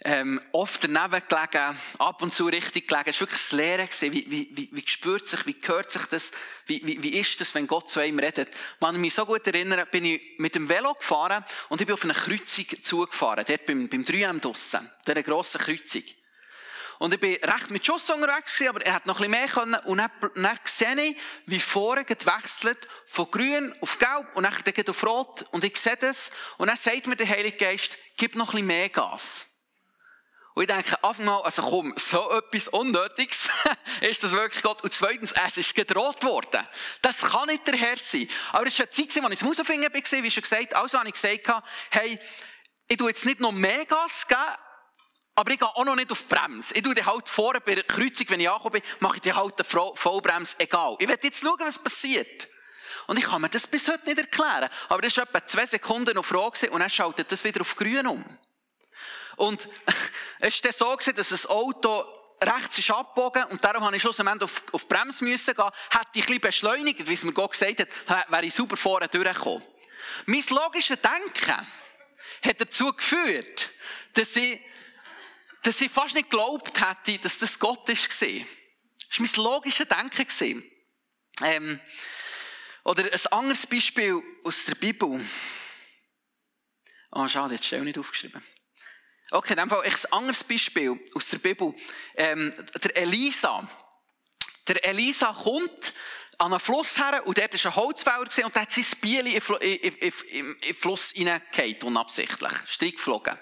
Ähm, 0.06 0.40
oft 0.52 0.84
daneben 0.84 1.24
gelegen, 1.28 1.76
ab 1.98 2.22
und 2.22 2.32
zu 2.32 2.46
richtig 2.46 2.88
gelegen. 2.88 3.10
Es 3.10 3.16
war 3.20 3.22
wirklich 3.22 3.42
das 3.42 3.52
Lehren. 3.54 3.90
Wie, 4.02 4.32
wie, 4.32 4.50
wie, 4.52 4.70
wie 4.72 4.88
spürt 4.88 5.28
sich, 5.28 5.48
wie 5.48 5.56
hört 5.64 5.90
sich 5.92 6.06
das, 6.06 6.32
wie, 6.68 6.86
wie, 6.86 7.02
wie 7.02 7.18
ist 7.18 7.42
das, 7.42 7.56
wenn 7.56 7.66
Gott 7.66 7.90
zu 7.90 8.00
einem 8.00 8.20
redet? 8.20 8.50
Man 8.80 8.92
kann 8.92 9.02
mich 9.02 9.16
so 9.16 9.26
gut 9.26 9.48
erinnern, 9.48 9.88
bin 9.90 10.06
ich 10.06 10.36
mit 10.38 10.54
dem 10.54 10.70
Velo 10.70 10.94
gefahren 10.94 11.44
und 11.70 11.82
ich 11.82 11.88
bin 11.88 11.96
auf 11.96 12.04
eine 12.04 12.14
Kreuzung 12.14 12.66
zugefahren, 12.84 13.44
dort 13.48 13.66
beim, 13.66 13.90
beim 13.90 14.04
3M 14.04 14.40
draussen, 14.40 14.88
dieser 15.08 15.24
grossen 15.24 15.60
Kreuzung. 15.60 16.04
Und 17.00 17.14
ich 17.14 17.20
bin 17.20 17.36
recht 17.36 17.70
mit 17.70 17.86
Schuss 17.86 18.10
unterwegs 18.10 18.62
aber 18.68 18.84
er 18.86 18.96
hat 18.96 19.06
noch 19.06 19.20
ein 19.20 19.30
bisschen 19.30 19.32
mehr 19.32 19.48
können. 19.48 19.80
Und 19.86 19.98
dann, 20.00 20.12
dann 20.36 20.60
sehe 20.64 21.02
ich, 21.02 21.18
wie 21.46 21.60
vorher 21.60 22.04
gewechselt 22.04 22.80
von 23.06 23.30
grün 23.30 23.74
auf 23.82 24.00
gelb 24.00 24.28
und 24.36 24.44
dann 24.44 24.54
geht 24.64 24.90
auf 24.90 25.04
rot. 25.04 25.46
Und 25.52 25.64
ich 25.64 25.78
sehe 25.78 25.98
das. 25.98 26.32
Und 26.58 26.68
dann 26.68 26.78
sagt 26.78 27.08
mir 27.08 27.16
der 27.16 27.30
Heilige 27.30 27.58
Geist, 27.58 27.98
gib 28.18 28.36
noch 28.36 28.50
ein 28.50 28.52
bisschen 28.52 28.68
mehr 28.68 28.90
Gas. 28.90 29.46
Und 30.56 30.64
ich 30.64 30.70
denke, 30.70 31.04
einmal, 31.04 31.44
also 31.44 31.62
komm, 31.62 31.94
so 31.98 32.32
etwas 32.32 32.68
Unnötiges 32.70 33.48
ist 34.02 34.24
das 34.24 34.32
wirklich 34.32 34.64
Gott. 34.64 34.84
Und 34.84 34.92
zweitens, 34.92 35.32
es 35.32 35.58
ist 35.58 35.76
gedroht 35.76 36.24
worden. 36.24 36.68
Das 37.04 37.22
kann 37.22 37.46
nicht 37.46 37.68
der 37.68 37.76
Herr 37.76 37.98
sein. 37.98 38.28
Aber 38.54 38.66
es 38.66 38.80
war 38.80 38.88
eine 38.88 38.90
Zeit, 38.90 39.24
als 39.24 39.34
ich 39.34 39.38
zum 39.38 39.50
Rausfinden 39.50 39.94
war, 39.94 40.24
wie 40.24 40.32
schon 40.32 40.42
gesagt, 40.42 40.74
also 40.74 40.98
habe 40.98 41.10
ich 41.10 41.14
gesagt, 41.14 41.64
hey, 41.92 42.18
ich 42.88 42.98
tue 42.98 43.10
jetzt 43.10 43.26
nicht 43.26 43.40
noch 43.40 43.52
mehr 43.52 43.86
Gas 43.86 44.28
geben, 44.28 44.42
aber 45.38 45.52
ich 45.52 45.60
gehe 45.60 45.68
auch 45.68 45.86
noch 45.86 45.96
nicht 45.96 46.12
auf 46.12 46.24
die 46.24 46.34
Bremse. 46.34 46.74
Ich 46.74 46.82
tue 46.82 46.96
die 46.96 47.06
halt 47.06 47.30
vorne 47.30 47.62
bei 47.62 47.76
der 47.76 47.84
Kreuzung, 47.84 48.28
wenn 48.30 48.40
ich 48.40 48.50
ankomme, 48.50 48.82
mache 49.00 49.18
ich 49.18 49.22
die 49.22 49.34
halt 49.34 49.54
eine 49.56 49.94
Vollbremse, 49.94 50.56
egal. 50.58 50.96
Ich 50.98 51.08
werde 51.08 51.28
jetzt 51.28 51.42
schauen, 51.42 51.60
was 51.60 51.78
passiert. 51.78 52.48
Und 53.06 53.20
ich 53.20 53.26
kann 53.26 53.42
mir 53.42 53.50
das 53.50 53.68
bis 53.68 53.88
heute 53.88 54.04
nicht 54.06 54.18
erklären. 54.18 54.68
Aber 54.90 55.02
das 55.04 55.16
war 55.16 55.26
etwa 55.26 55.46
zwei 55.46 55.68
Sekunden 55.68 56.16
noch 56.16 56.26
Frage 56.26 56.72
und 56.72 56.80
dann 56.80 56.90
schaltet 56.90 57.32
das 57.32 57.44
wieder 57.44 57.62
auf 57.62 57.76
grün 57.76 58.08
um. 58.08 58.26
Und 59.36 59.70
es 60.40 60.64
war 60.64 60.74
so, 60.74 61.12
dass 61.12 61.30
das 61.30 61.46
Auto 61.46 62.04
rechts 62.42 62.80
ist 62.80 62.90
abgebogen 62.90 63.44
und 63.46 63.64
darum 63.64 63.86
habe 63.86 63.96
ich 63.96 64.02
schlussendlich 64.02 64.42
auf, 64.42 64.64
auf 64.72 64.86
die 64.86 64.88
Bremse 64.88 65.24
müssen 65.24 65.54
gehen. 65.54 65.70
Hätte 65.92 66.08
ich 66.14 66.22
ein 66.24 66.26
bisschen 66.26 66.42
beschleunigt, 66.42 67.08
wie 67.08 67.14
es 67.14 67.24
mir 67.24 67.34
Gott 67.34 67.52
gesagt 67.52 67.80
hat, 68.08 68.32
wäre 68.32 68.46
ich 68.46 68.56
super 68.56 68.76
vorne 68.76 69.08
durchgekommen. 69.08 69.64
Mein 70.26 70.44
logisches 70.50 70.98
Denken 71.00 71.68
hat 72.44 72.60
dazu 72.60 72.92
geführt, 72.92 73.70
dass 74.14 74.36
ich, 74.36 74.60
dass 75.64 75.82
ich 75.82 75.92
fast 75.92 76.16
nicht 76.16 76.30
geglaubt 76.30 76.80
hätte, 76.80 77.20
dass 77.20 77.40
das 77.40 77.60
Gott 77.60 77.88
ist. 77.90 78.10
Das 78.10 78.22
war 78.22 78.30
mein 79.20 79.30
logisches 79.36 79.88
Denken. 79.88 80.64
Ähm, 81.44 81.80
oder 82.84 83.04
ein 83.04 83.26
anderes 83.32 83.68
Beispiel 83.68 84.22
aus 84.44 84.66
der 84.66 84.76
Bibel. 84.76 85.20
Oh, 87.12 87.28
schade, 87.28 87.56
jetzt 87.56 87.66
schnell 87.66 87.82
nicht 87.82 87.98
aufgeschrieben. 87.98 88.44
Okay, 89.32 89.54
in 89.54 89.60
dem 89.60 89.70
Fall 89.70 89.84
ein 89.84 90.12
anderes 90.12 90.44
Beispiel 90.44 90.98
aus 91.14 91.30
der 91.30 91.40
Bibel. 91.40 91.74
Ähm, 92.16 92.54
der 92.82 92.96
Elisa. 92.96 93.70
Der 94.68 94.86
Elisa 94.86 95.34
kommt 95.34 95.94
an 96.38 96.54
einen 96.54 96.60
Fluss 96.60 96.98
her 96.98 97.26
und 97.26 97.38
dort 97.38 97.64
war 97.64 97.72
ein 97.72 97.76
Holzfäller 97.76 98.20
und 98.20 98.38
der 98.38 98.62
hat 98.62 98.72
sein 98.72 98.86
Bieli 99.02 99.40
den 99.40 100.76
Fluss 100.76 101.12
hineingefallen, 101.12 101.82
unabsichtlich, 101.84 102.54
Strick 102.68 102.98
geflogen. 102.98 103.38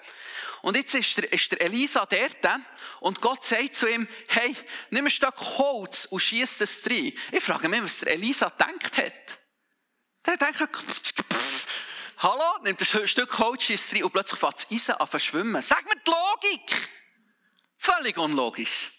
Und 0.66 0.76
jetzt 0.76 0.96
ist 0.96 1.16
der, 1.16 1.32
ist 1.32 1.52
der 1.52 1.60
Elisa 1.60 2.04
dort 2.06 2.60
und 2.98 3.20
Gott 3.20 3.44
sagt 3.44 3.76
zu 3.76 3.86
ihm, 3.86 4.04
hey, 4.26 4.52
nimm 4.90 5.04
ein 5.04 5.10
Stück 5.12 5.38
Holz 5.38 6.06
und 6.06 6.18
schieß 6.18 6.58
das 6.58 6.80
rein. 6.90 7.12
Ich 7.30 7.44
frage 7.44 7.68
mich, 7.68 7.84
was 7.84 8.00
der 8.00 8.14
Elisa 8.14 8.48
gedacht 8.48 8.98
hat. 8.98 9.38
Der 10.26 10.36
denkt, 10.36 10.58
hallo, 12.18 12.62
nimmt 12.64 12.80
ein 12.80 13.06
Stück 13.06 13.38
Holz, 13.38 13.62
schießt 13.62 13.94
rein 13.94 14.02
und 14.02 14.12
plötzlich 14.12 14.40
fängt 14.40 14.56
das 14.56 14.68
Eisen 14.72 14.94
an 14.96 15.08
zu 15.08 15.20
schwimmen. 15.20 15.62
Sag 15.62 15.84
mir 15.84 16.02
die 16.04 16.10
Logik! 16.10 16.90
Völlig 17.78 18.18
unlogisch. 18.18 18.90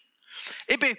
Ich 0.67 0.79
bin, 0.79 0.97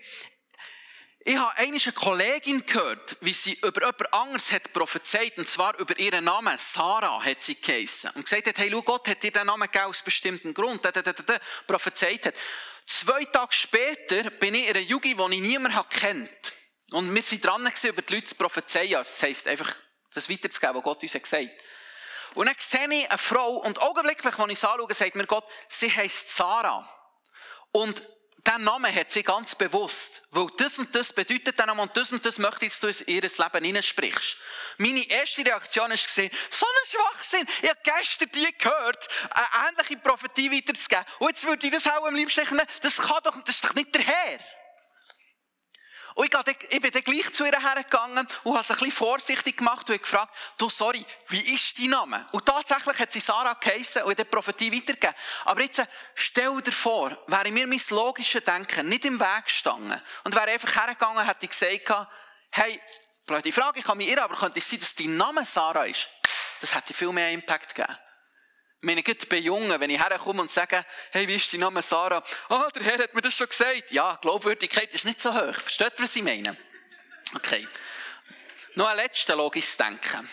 ich 1.28 1.36
habe 1.36 1.58
eine 1.58 1.78
Kollegin 1.92 2.64
gehört, 2.64 3.18
wie 3.20 3.34
sie 3.34 3.52
über 3.62 3.82
jemand 3.82 4.14
anderes 4.14 4.50
hat 4.50 4.72
prophezeit, 4.72 5.36
und 5.36 5.46
zwar 5.46 5.78
über 5.78 5.98
ihren 5.98 6.24
Namen. 6.24 6.56
Sarah 6.56 7.22
hat 7.22 7.42
sie 7.42 7.60
geheissen. 7.60 8.10
Und 8.14 8.22
gesagt 8.22 8.46
hat, 8.46 8.56
hey, 8.56 8.70
schau, 8.70 8.80
Gott 8.80 9.08
hat 9.08 9.22
dir 9.22 9.30
den 9.30 9.46
Namen 9.46 9.70
gegeben 9.70 9.90
aus 9.90 10.00
bestimmten 10.00 10.54
Grund. 10.54 10.82
Da, 10.86 10.90
da, 10.90 11.02
da, 11.02 11.12
da, 11.12 11.38
prophezeit 11.66 12.24
hat. 12.24 12.34
Zwei 12.86 13.26
Tage 13.26 13.52
später 13.52 14.30
bin 14.30 14.54
ich 14.54 14.68
in 14.68 14.70
einer 14.70 14.78
Jugend, 14.78 15.20
die 15.20 15.34
ich 15.34 15.40
niemand 15.42 15.90
kennt. 15.90 16.52
Und 16.92 17.14
wir 17.14 17.22
sind 17.22 17.44
dran 17.44 17.70
über 17.82 18.00
die 18.00 18.14
Leute 18.14 18.26
zu 18.28 18.34
prophezeien. 18.34 18.96
Also 18.96 19.10
das 19.10 19.22
heisst, 19.22 19.48
einfach 19.48 19.76
das 20.14 20.30
weiterzugeben, 20.30 20.76
was 20.76 20.82
Gott 20.82 21.02
uns 21.02 21.12
gesagt 21.12 21.34
hat. 21.34 21.50
Und 22.36 22.46
dann 22.46 22.56
sehe 22.56 22.88
ich 22.90 23.06
eine 23.06 23.18
Frau, 23.18 23.56
und 23.56 23.82
augenblicklich, 23.82 24.38
als 24.38 24.50
ich 24.50 24.58
sie 24.58 24.66
anschaue, 24.66 24.94
sagt 24.94 25.14
mir 25.14 25.26
Gott, 25.26 25.44
sie 25.68 25.94
heisst 25.94 26.34
Sarah. 26.34 26.88
Und 27.70 28.02
diesen 28.48 28.64
Namen 28.64 28.94
hat 28.94 29.12
sie 29.12 29.22
ganz 29.22 29.54
bewusst, 29.54 30.22
weil 30.30 30.48
das 30.56 30.78
und 30.78 30.94
das 30.94 31.12
bedeutet 31.12 31.58
dann 31.58 31.70
und 31.78 31.96
das 31.96 32.12
und 32.12 32.24
das 32.24 32.38
möchte 32.38 32.66
ich, 32.66 32.72
dass 32.78 32.98
du 32.98 33.04
in 33.04 33.14
ihr 33.16 33.22
Leben 33.22 33.64
hineinsprichst. 33.64 34.36
Meine 34.78 35.06
erste 35.08 35.44
Reaktion 35.44 35.90
war, 35.90 35.96
so 35.96 36.66
ein 36.66 36.86
Schwachsinn. 36.86 37.46
Ich 37.62 37.68
habe 37.68 37.80
gestern 37.82 38.30
die 38.32 38.56
gehört, 38.56 39.08
eine 39.30 39.68
ähnliche 39.68 39.98
Prophetie 39.98 40.50
weiterzugeben. 40.50 41.04
Und 41.18 41.28
jetzt 41.30 41.44
würde 41.46 41.66
ich 41.66 41.72
das 41.72 41.86
auch 41.86 42.06
am 42.06 42.14
liebsten 42.14 42.60
das 42.80 42.96
kann 42.96 43.18
doch, 43.22 43.36
das 43.44 43.56
ist 43.56 43.64
doch 43.64 43.74
nicht 43.74 43.94
der 43.94 44.02
Herr. 44.02 44.38
Und 46.18 46.34
ich, 46.48 46.56
ich 46.70 46.80
bin 46.80 46.90
dann 46.90 47.04
gleich 47.04 47.32
zu 47.32 47.44
ihr 47.44 47.60
hergegangen 47.60 48.26
und 48.42 48.52
habe 48.52 48.60
es 48.60 48.70
ein 48.72 48.74
bisschen 48.74 48.90
vorsichtig 48.90 49.56
gemacht 49.56 49.88
und 49.88 50.02
gefragt, 50.02 50.34
du, 50.56 50.68
sorry, 50.68 51.06
wie 51.28 51.54
ist 51.54 51.78
dein 51.78 51.90
Name? 51.90 52.26
Und 52.32 52.44
tatsächlich 52.44 52.98
hat 52.98 53.12
sie 53.12 53.20
Sarah 53.20 53.54
geheissen 53.54 54.02
und 54.02 54.10
hat 54.10 54.18
die 54.18 54.24
Prophetie 54.24 54.72
weitergegeben. 54.72 55.14
Aber 55.44 55.62
jetzt 55.62 55.86
stell 56.16 56.60
dir 56.60 56.72
vor, 56.72 57.16
wäre 57.28 57.52
mir 57.52 57.68
mein 57.68 57.80
logisches 57.90 58.42
Denken 58.42 58.88
nicht 58.88 59.04
im 59.04 59.20
Weg 59.20 59.44
gestanden 59.44 60.02
und 60.24 60.34
wäre 60.34 60.50
einfach 60.50 60.74
hergegangen, 60.74 61.24
hätte 61.24 61.44
ich 61.44 61.50
gesagt, 61.50 62.08
hey, 62.50 62.80
blöde 63.24 63.52
Frage, 63.52 63.78
ich 63.78 63.84
kann 63.84 63.96
mich 63.96 64.08
irren, 64.08 64.24
aber 64.24 64.34
könnte 64.34 64.58
es 64.58 64.68
sein, 64.68 64.80
dass 64.80 64.96
dein 64.96 65.16
Name 65.16 65.46
Sarah 65.46 65.84
ist? 65.84 66.08
Das 66.60 66.74
hätte 66.74 66.94
viel 66.94 67.12
mehr 67.12 67.30
Impact 67.30 67.76
gegeben. 67.76 67.96
Meine, 68.80 69.02
bei 69.02 69.38
Jungen, 69.38 69.80
wenn 69.80 69.90
ich 69.90 70.00
herkomme 70.00 70.42
und 70.42 70.52
sage, 70.52 70.84
hey, 71.10 71.26
wie 71.26 71.34
ist 71.34 71.52
dein 71.52 71.60
Name 71.60 71.82
Sarah? 71.82 72.22
Ah, 72.48 72.66
oh, 72.66 72.70
der 72.70 72.82
Herr 72.84 72.98
hat 72.98 73.14
mir 73.14 73.22
das 73.22 73.34
schon 73.34 73.48
gesagt. 73.48 73.90
Ja, 73.90 74.16
Glaubwürdigkeit 74.20 74.94
ist 74.94 75.04
nicht 75.04 75.20
so 75.20 75.34
hoch. 75.34 75.54
Versteht 75.54 75.94
ihr, 75.98 76.04
was 76.04 76.14
ich 76.14 76.22
meine? 76.22 76.56
Okay. 77.34 77.66
Noch 78.74 78.86
ein 78.86 78.96
letzter 78.96 79.34
logisches 79.34 79.76
Denken. 79.76 80.28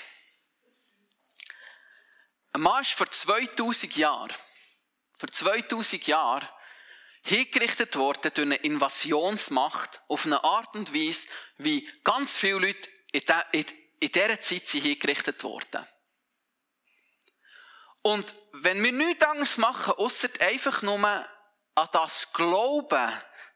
Ein 2.54 2.62
Mann 2.62 2.84
ist 2.84 2.92
vor 2.92 3.10
2000 3.10 3.98
Jahren, 3.98 4.32
vor 5.18 5.30
2000 5.30 6.06
Jahren, 6.06 6.48
hingerichtet 7.24 7.96
worden 7.96 8.32
durch 8.34 8.46
eine 8.46 8.56
Invasionsmacht 8.58 10.02
auf 10.08 10.26
eine 10.26 10.44
Art 10.44 10.76
und 10.76 10.94
Weise, 10.94 11.28
wie 11.58 11.90
ganz 12.04 12.38
viele 12.38 12.60
Leute 12.60 12.88
in, 13.12 13.66
dieser 14.00 14.40
Zeit 14.40 14.68
hingerichtet 14.68 15.44
wurden. 15.44 15.86
Und 18.06 18.36
wenn 18.52 18.84
wir 18.84 18.92
nichts 18.92 19.26
anderes 19.26 19.58
machen, 19.58 19.94
außer 19.94 20.30
einfach 20.42 20.84
nur 20.84 21.04
an 21.04 21.90
das 21.92 22.32
Glauben, 22.34 23.12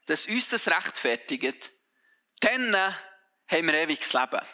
dass 0.06 0.26
uns 0.26 0.48
das 0.48 0.66
rechtfertigt, 0.66 1.70
dann 2.40 2.74
haben 2.74 3.66
wir 3.66 3.74
ewiges 3.74 4.12
Leben. 4.12 4.44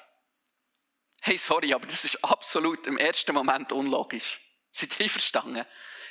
Hey, 1.22 1.38
sorry, 1.38 1.72
aber 1.72 1.87
das 1.87 2.04
ist 2.04 2.22
absolut 2.22 2.87
im 2.87 2.98
ersten 2.98 3.35
Moment 3.35 3.72
unlogisch. 3.72 4.38
Seid 4.70 5.00
ihr 5.00 5.09
verstanden? 5.09 5.64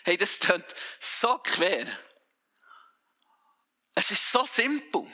Hey, 0.04 0.18
das 0.18 0.40
klingt 0.40 0.74
so 1.00 1.38
quer. 1.44 1.86
Es 3.94 4.10
ist 4.10 4.32
so 4.32 4.48
simpel. 4.48 5.06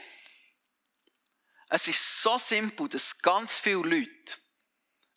Es 1.67 1.89
ist 1.89 2.21
so 2.21 2.37
simpel, 2.37 2.87
dass 2.87 3.19
ganz 3.19 3.59
viele 3.59 3.81
Leute 3.81 4.37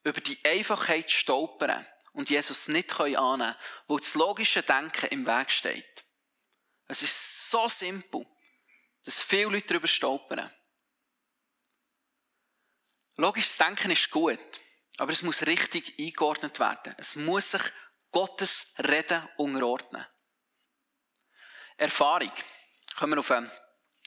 über 0.03 0.21
die 0.21 0.45
Einfachheit 0.45 1.09
stolpern 1.13 1.87
und 2.15 2.31
Jesus 2.31 2.69
nicht 2.69 2.99
annehmen 2.99 3.41
können, 3.41 3.57
wo 3.87 3.99
das 3.99 4.15
logische 4.15 4.63
Denken 4.63 5.07
im 5.09 5.27
Weg 5.27 5.51
steht. 5.51 6.05
Es 6.87 7.03
ist 7.03 7.51
so 7.51 7.69
simpel, 7.69 8.27
dass 9.05 9.21
viele 9.21 9.51
Leute 9.51 9.67
darüber 9.67 9.87
stolpern. 9.87 10.51
Logisches 13.17 13.57
Denken 13.57 13.91
ist 13.91 14.11
gut, 14.11 14.39
aber 14.97 15.13
es 15.13 15.23
muss 15.23 15.47
richtig 15.47 15.99
eingeordnet 15.99 16.59
werden. 16.59 16.95
Es 16.99 17.17
muss 17.17 17.53
sich 17.53 17.63
Gottes 18.11 18.75
Reden 18.79 19.29
unterordnen. 19.37 20.05
Erfahrung. 21.77 22.33
Kommen 22.97 23.15
wir 23.15 23.21
auf 23.21 23.31
einen, 23.31 23.51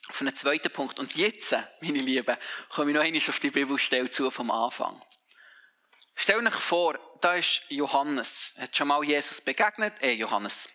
auf 0.08 0.20
einen 0.20 0.34
zweiten 0.34 0.72
Punkt. 0.72 0.98
Und 0.98 1.14
jetzt, 1.14 1.54
meine 1.80 1.98
Lieben, 1.98 2.36
komme 2.70 2.90
ich 2.90 2.96
noch 2.96 3.02
einmal 3.02 3.22
auf 3.28 3.38
die 3.40 3.50
Bibelstelle 3.50 4.08
zu 4.08 4.30
vom 4.30 4.50
Anfang. 4.50 4.98
Stell 6.20 6.44
euch 6.44 6.54
vor, 6.54 6.98
da 7.20 7.34
ist 7.34 7.62
Johannes. 7.68 8.52
Hat 8.58 8.76
schon 8.76 8.88
mal 8.88 9.04
Jesus 9.04 9.40
begegnet? 9.40 9.94
Eh, 10.00 10.14
Johannes. 10.14 10.68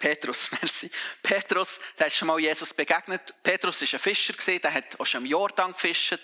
Petrus, 0.00 0.50
merci. 0.60 0.90
Petrus, 1.22 1.78
der 1.96 2.08
ist 2.08 2.16
schon 2.16 2.26
mal 2.26 2.40
Jesus 2.40 2.74
begegnet. 2.74 3.32
Petrus 3.44 3.80
war 3.80 3.88
ein 3.92 4.00
Fischer, 4.00 4.58
der 4.58 4.74
hat 4.74 4.98
auch 4.98 5.06
schon 5.06 5.24
im 5.24 5.30
Jordan 5.30 5.70
gefischt, 5.70 6.18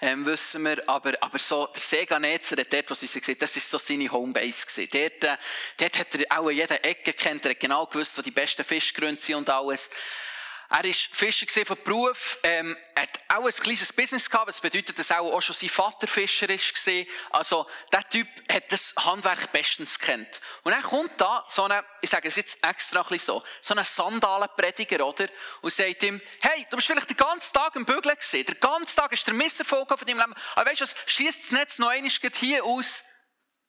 ähm, 0.00 0.24
wissen 0.24 0.64
wir. 0.64 0.88
Aber, 0.88 1.14
aber 1.20 1.38
so, 1.40 1.66
der 1.66 1.80
See 1.80 2.06
dort, 2.06 2.90
wo 2.90 2.94
sie 2.94 3.08
gesehen 3.08 3.38
das 3.40 3.56
ist 3.56 3.68
so 3.68 3.78
seine 3.78 4.10
Homebase. 4.12 4.86
Dort, 4.86 5.24
äh, 5.24 5.36
dort 5.78 5.98
hat 5.98 6.14
er 6.14 6.38
auch 6.38 6.48
jede 6.48 6.84
Ecke 6.84 7.12
kennt, 7.12 7.44
er 7.44 7.50
hat 7.50 7.60
genau 7.60 7.86
gewusst, 7.86 8.16
wo 8.18 8.22
die 8.22 8.30
besten 8.30 8.62
Fischgründe 8.62 9.20
sind 9.20 9.34
und 9.34 9.50
alles. 9.50 9.90
Er 10.74 10.84
war 10.84 10.92
Fischer 10.94 11.66
von 11.66 11.76
Beruf, 11.84 12.38
ähm, 12.42 12.74
hat 12.96 13.10
auch 13.28 13.44
ein 13.44 13.52
kleines 13.52 13.92
Business 13.92 14.30
gehabt, 14.30 14.48
das 14.48 14.58
bedeutet, 14.58 14.98
dass 14.98 15.10
auch, 15.10 15.30
auch 15.30 15.42
schon 15.42 15.54
sein 15.54 15.68
Vater 15.68 16.06
Fischer 16.06 16.48
war. 16.48 17.04
Also, 17.30 17.66
der 17.92 18.08
Typ 18.08 18.26
hat 18.50 18.72
das 18.72 18.94
Handwerk 18.96 19.52
bestens 19.52 19.98
kennt. 19.98 20.40
Und 20.62 20.72
dann 20.72 20.82
kommt 20.82 21.20
da 21.20 21.44
so 21.46 21.64
eine, 21.64 21.84
ich 22.00 22.08
sage 22.08 22.28
es 22.28 22.36
jetzt 22.36 22.64
extra 22.66 23.02
ein 23.02 23.06
bisschen 23.06 23.26
so, 23.26 23.44
so 23.60 23.74
ein 23.74 23.84
Sandalenprediger, 23.84 25.06
oder? 25.06 25.28
Und 25.60 25.74
sagt 25.74 26.04
ihm, 26.04 26.22
hey, 26.40 26.66
du 26.70 26.76
bist 26.76 26.88
vielleicht 26.88 27.10
den 27.10 27.18
ganzen 27.18 27.52
Tag 27.52 27.76
im 27.76 27.84
Bügeln 27.84 28.16
gewesen, 28.16 28.46
den 28.46 28.58
ganzen 28.58 28.96
Tag 28.96 29.12
ist 29.12 29.26
der 29.26 29.34
Misserfolg 29.34 29.86
von 29.88 30.06
deinem 30.06 30.20
Leben, 30.20 30.34
aber 30.54 30.70
weißt 30.70 30.80
du 30.80 30.84
was, 30.84 30.94
schießt 31.04 31.44
das 31.44 31.50
Netz 31.50 31.78
noch 31.80 31.88
einmal 31.88 32.10
hier 32.10 32.64
aus, 32.64 33.02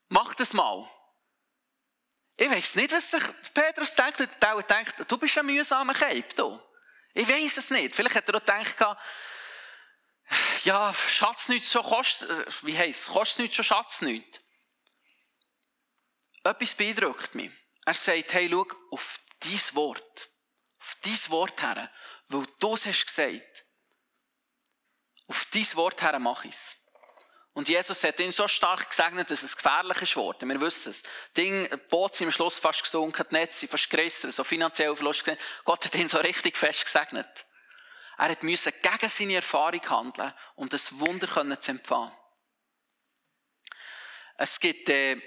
mach 0.07 0.33
das 0.35 0.53
mal. 0.53 0.89
Ich 2.37 2.49
weiss 2.49 2.75
nicht, 2.75 2.93
was 2.93 3.11
sich 3.11 3.23
Petrus 3.53 3.93
denkt, 3.93 4.19
der 4.41 4.63
denkt, 4.63 4.95
du 5.05 5.17
bist 5.17 5.37
ein 5.37 5.45
mühsamer 5.45 5.93
Keib, 5.93 6.33
du. 6.37 6.61
Ich 7.13 7.27
weiß 7.27 7.57
es 7.57 7.69
nicht. 7.69 7.95
Vielleicht 7.95 8.15
hat 8.15 8.29
er 8.29 8.35
auch 8.35 8.39
gedacht, 8.39 8.97
ja, 10.63 10.93
Schatz 10.93 11.49
nicht 11.49 11.69
schon 11.69 11.83
kostet, 11.83 12.65
wie 12.65 12.77
heisst 12.77 13.01
es, 13.01 13.07
kostet 13.07 13.43
nicht 13.43 13.55
schon 13.55 13.65
Schatz 13.65 14.01
nicht. 14.01 14.41
Etwas 16.43 16.75
beeindruckt 16.75 17.35
mich. 17.35 17.51
Er 17.85 17.93
sagt, 17.93 18.33
hey, 18.33 18.49
schau, 18.49 18.65
auf 18.91 19.19
dein 19.39 19.75
Wort, 19.75 20.29
auf 20.79 20.97
dein 21.03 21.29
Wort 21.29 21.61
her, 21.61 21.91
weil 22.27 22.45
du 22.59 22.73
es 22.73 22.85
hast 22.85 23.05
gesagt, 23.05 23.65
auf 25.27 25.45
dein 25.51 25.75
Wort 25.75 26.01
her 26.01 26.17
mache 26.19 26.47
ich 26.47 26.53
es. 26.53 26.75
Und 27.53 27.69
Jesus 27.69 28.03
hat 28.03 28.19
ihn 28.19 28.31
so 28.31 28.47
stark 28.47 28.89
gesegnet, 28.89 29.29
dass 29.29 29.43
es 29.43 29.55
gefährlich 29.55 30.01
ist 30.01 30.13
geworden. 30.15 30.49
Wir 30.49 30.59
wissen 30.59 30.89
es. 30.89 31.03
Ding, 31.37 31.69
Boot 31.89 32.15
sind 32.15 32.27
am 32.27 32.31
Schluss 32.31 32.57
fast 32.57 32.81
gesunken, 32.81 33.25
die 33.29 33.35
Netze 33.35 33.67
fast 33.67 33.89
gerissen, 33.91 34.31
so 34.31 34.43
finanziell 34.43 34.95
Verlust 34.95 35.23
gesehen. 35.23 35.39
Gott 35.63 35.85
hat 35.85 35.93
ihn 35.95 36.07
so 36.07 36.17
richtig 36.17 36.57
fest 36.57 36.83
gesegnet. 36.83 37.45
Er 38.17 38.29
hat 38.29 38.41
müssen 38.41 38.73
gegen 38.81 39.09
seine 39.09 39.35
Erfahrung 39.35 39.87
handeln, 39.87 40.33
um 40.55 40.67
das 40.67 40.99
Wunder 40.99 41.59
zu 41.61 41.71
empfangen. 41.71 42.11
Es 44.37 44.59
gibt, 44.59 44.89
äh, 44.89 45.21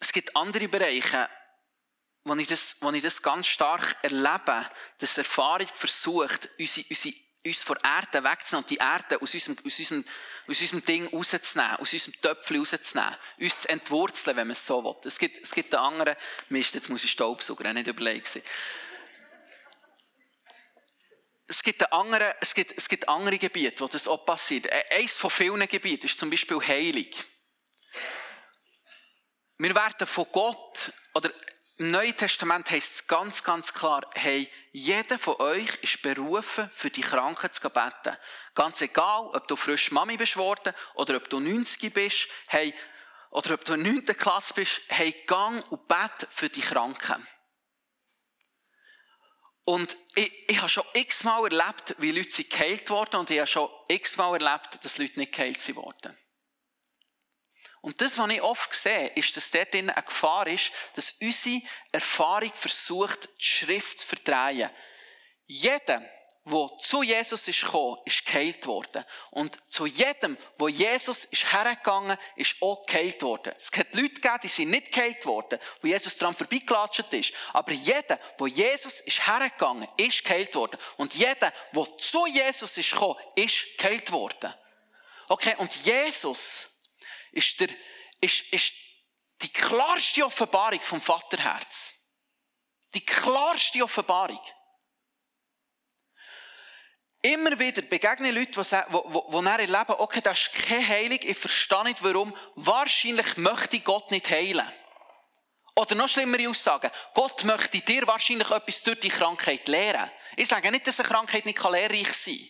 es 0.00 0.12
gibt 0.12 0.34
andere 0.34 0.68
Bereiche, 0.68 1.28
wo 2.24 2.34
ich, 2.36 2.46
das, 2.46 2.76
wo 2.80 2.90
ich 2.90 3.02
das 3.02 3.22
ganz 3.22 3.46
stark 3.46 3.96
erlebe, 4.02 4.66
dass 4.98 5.18
Erfahrung 5.18 5.68
versucht, 5.72 6.48
unsere, 6.58 6.86
unsere 6.88 7.14
uns 7.48 7.62
von 7.62 7.76
Erde 7.82 8.22
wegzunehmen 8.22 8.64
und 8.64 8.70
die 8.70 8.76
Erde 8.76 9.20
aus 9.20 9.34
unserem, 9.34 9.56
aus 9.64 9.78
unserem, 9.78 10.04
aus 10.46 10.60
unserem 10.60 10.84
Ding 10.84 11.06
rauszunehmen, 11.08 11.76
aus 11.76 11.92
unserem 11.92 12.20
Töpfchen 12.20 12.58
rauszunehmen, 12.58 13.16
uns 13.40 13.60
zu 13.60 13.68
entwurzeln, 13.68 14.36
wenn 14.36 14.46
man 14.46 14.52
es 14.52 14.66
so 14.66 14.84
will. 14.84 14.94
Es 15.04 15.18
gibt, 15.18 15.42
es 15.42 15.52
gibt 15.52 15.74
einen 15.74 15.84
anderen, 15.84 16.16
Mist, 16.48 16.74
jetzt 16.74 16.88
muss 16.88 17.04
ich 17.04 17.10
Staubsauger, 17.10 17.72
nicht 17.72 17.86
überlegt 17.86 18.40
Es 21.50 21.62
gibt, 21.62 21.92
andere, 21.92 22.36
es, 22.40 22.54
gibt, 22.54 22.74
es 22.76 22.88
gibt 22.88 23.08
andere 23.08 23.38
Gebiete, 23.38 23.80
wo 23.80 23.88
das 23.88 24.06
auch 24.06 24.24
passiert. 24.26 24.66
E, 24.66 24.96
eines 24.96 25.16
von 25.16 25.30
vielen 25.30 25.66
Gebieten 25.66 26.06
ist 26.06 26.18
zum 26.18 26.28
Beispiel 26.28 26.60
Heilung. 26.60 27.08
Wir 29.56 29.74
werden 29.74 30.06
von 30.06 30.26
Gott, 30.30 30.92
oder 31.14 31.32
Neuen 31.80 32.16
Testament 32.16 32.68
heißt 32.72 32.94
es 32.94 33.06
ganz, 33.06 33.44
ganz 33.44 33.72
klar, 33.72 34.02
hey, 34.14 34.50
jeder 34.72 35.16
von 35.16 35.36
euch 35.36 35.76
ist 35.82 36.02
berufen, 36.02 36.68
für 36.72 36.90
die 36.90 37.02
Kranken 37.02 37.52
zu 37.52 37.70
beten. 37.70 38.16
Ganz 38.56 38.80
egal, 38.80 39.28
ob 39.32 39.46
du 39.46 39.54
frisch 39.54 39.92
Mami 39.92 40.16
bist 40.16 40.36
worden, 40.36 40.74
oder 40.94 41.16
ob 41.16 41.30
du 41.30 41.38
90 41.38 41.94
bist, 41.94 42.26
hey, 42.48 42.74
oder 43.30 43.54
ob 43.54 43.64
du 43.64 43.74
in 43.74 43.82
9. 43.82 44.06
Klasse 44.06 44.54
bist, 44.54 44.80
hey, 44.88 45.12
gang 45.28 45.64
und 45.70 45.86
bet 45.86 46.26
für 46.28 46.48
die 46.48 46.62
Kranken. 46.62 47.24
Und 49.64 49.96
ich, 50.16 50.50
ich 50.50 50.58
habe 50.58 50.68
schon 50.68 50.84
x-mal 50.94 51.44
erlebt, 51.44 51.94
wie 51.98 52.10
Leute 52.10 52.32
sind 52.32 52.50
geheilt 52.50 52.90
worden, 52.90 53.20
und 53.20 53.30
ich 53.30 53.38
habe 53.38 53.46
schon 53.46 53.70
x-mal 53.86 54.42
erlebt, 54.42 54.84
dass 54.84 54.98
Leute 54.98 55.20
nicht 55.20 55.32
geheilt 55.32 55.76
wurden. 55.76 56.18
Und 57.88 58.02
das, 58.02 58.18
was 58.18 58.28
ich 58.28 58.42
oft 58.42 58.74
sehe, 58.74 59.06
ist, 59.14 59.34
dass 59.34 59.50
dort 59.50 59.74
eine 59.74 59.94
Gefahr 59.94 60.46
ist, 60.46 60.72
dass 60.94 61.12
unsere 61.22 61.62
Erfahrung 61.90 62.52
versucht, 62.52 63.30
die 63.40 63.44
Schrift 63.44 64.00
zu 64.00 64.06
verdrehen. 64.06 64.68
Jeder, 65.46 66.04
der 66.44 66.70
zu 66.82 67.02
Jesus 67.02 67.48
ist 67.48 67.62
gekommen, 67.62 67.96
ist 68.04 68.26
geheilt 68.26 68.66
worden. 68.66 69.02
Und 69.30 69.56
zu 69.72 69.86
jedem, 69.86 70.36
wo 70.58 70.68
Jesus 70.68 71.24
ist 71.24 71.50
hergegangen, 71.50 72.18
ist 72.36 72.56
auch 72.60 72.84
geheilt 72.84 73.22
worden. 73.22 73.54
Es 73.56 73.72
hat 73.72 73.94
Leute 73.94 74.16
gegeben, 74.16 74.38
die 74.42 74.48
sind 74.48 74.68
nicht 74.68 74.92
geheilt 74.92 75.24
worden, 75.24 75.58
wo 75.80 75.88
Jesus 75.88 76.18
dran 76.18 76.34
vorbeigelatscht 76.34 77.10
ist. 77.14 77.32
Aber 77.54 77.72
jeder, 77.72 78.18
wo 78.36 78.46
Jesus 78.46 79.00
ist 79.00 79.26
hergegangen, 79.26 79.88
ist 79.96 80.22
geheilt 80.26 80.54
worden. 80.54 80.78
Und 80.98 81.14
jeder, 81.14 81.54
der 81.72 81.96
zu 81.96 82.26
Jesus 82.26 82.76
ist 82.76 82.90
gekommen, 82.90 83.16
ist 83.34 83.78
geheilt 83.78 84.12
worden. 84.12 84.52
Okay, 85.30 85.54
und 85.56 85.74
Jesus 85.74 86.66
ist, 87.32 87.60
der, 87.60 87.68
ist, 88.20 88.52
ist 88.52 88.74
die 89.42 89.52
klarste 89.52 90.24
Offenbarung 90.24 90.80
vom 90.80 91.00
Vaterherz. 91.00 91.92
Die 92.94 93.04
klarste 93.04 93.82
Offenbarung. 93.82 94.40
Immer 97.22 97.58
wieder 97.58 97.82
begegnen 97.82 98.34
Leute, 98.34 98.52
die, 98.52 98.62
die, 98.62 99.30
die 99.30 99.46
erleben, 99.46 99.94
okay, 99.98 100.20
das 100.20 100.38
ist 100.38 100.52
keine 100.52 100.86
Heilung, 100.86 101.18
ich 101.20 101.36
verstehe 101.36 101.84
nicht 101.84 102.02
warum. 102.02 102.34
Wahrscheinlich 102.54 103.36
möchte 103.36 103.80
Gott 103.80 104.10
nicht 104.10 104.30
heilen. 104.30 104.66
Oder 105.74 105.94
noch 105.94 106.08
schlimmere 106.08 106.48
Aussagen. 106.48 106.90
Gott 107.14 107.44
möchte 107.44 107.80
dir 107.80 108.06
wahrscheinlich 108.06 108.50
etwas 108.50 108.82
durch 108.82 109.00
die 109.00 109.08
Krankheit 109.10 109.68
lehren. 109.68 110.10
Ich 110.36 110.48
sage 110.48 110.70
nicht, 110.70 110.86
dass 110.86 110.98
eine 110.98 111.08
Krankheit 111.08 111.44
nicht 111.44 111.62
lehrreich 111.62 112.12
sein 112.12 112.36
kann. 112.36 112.48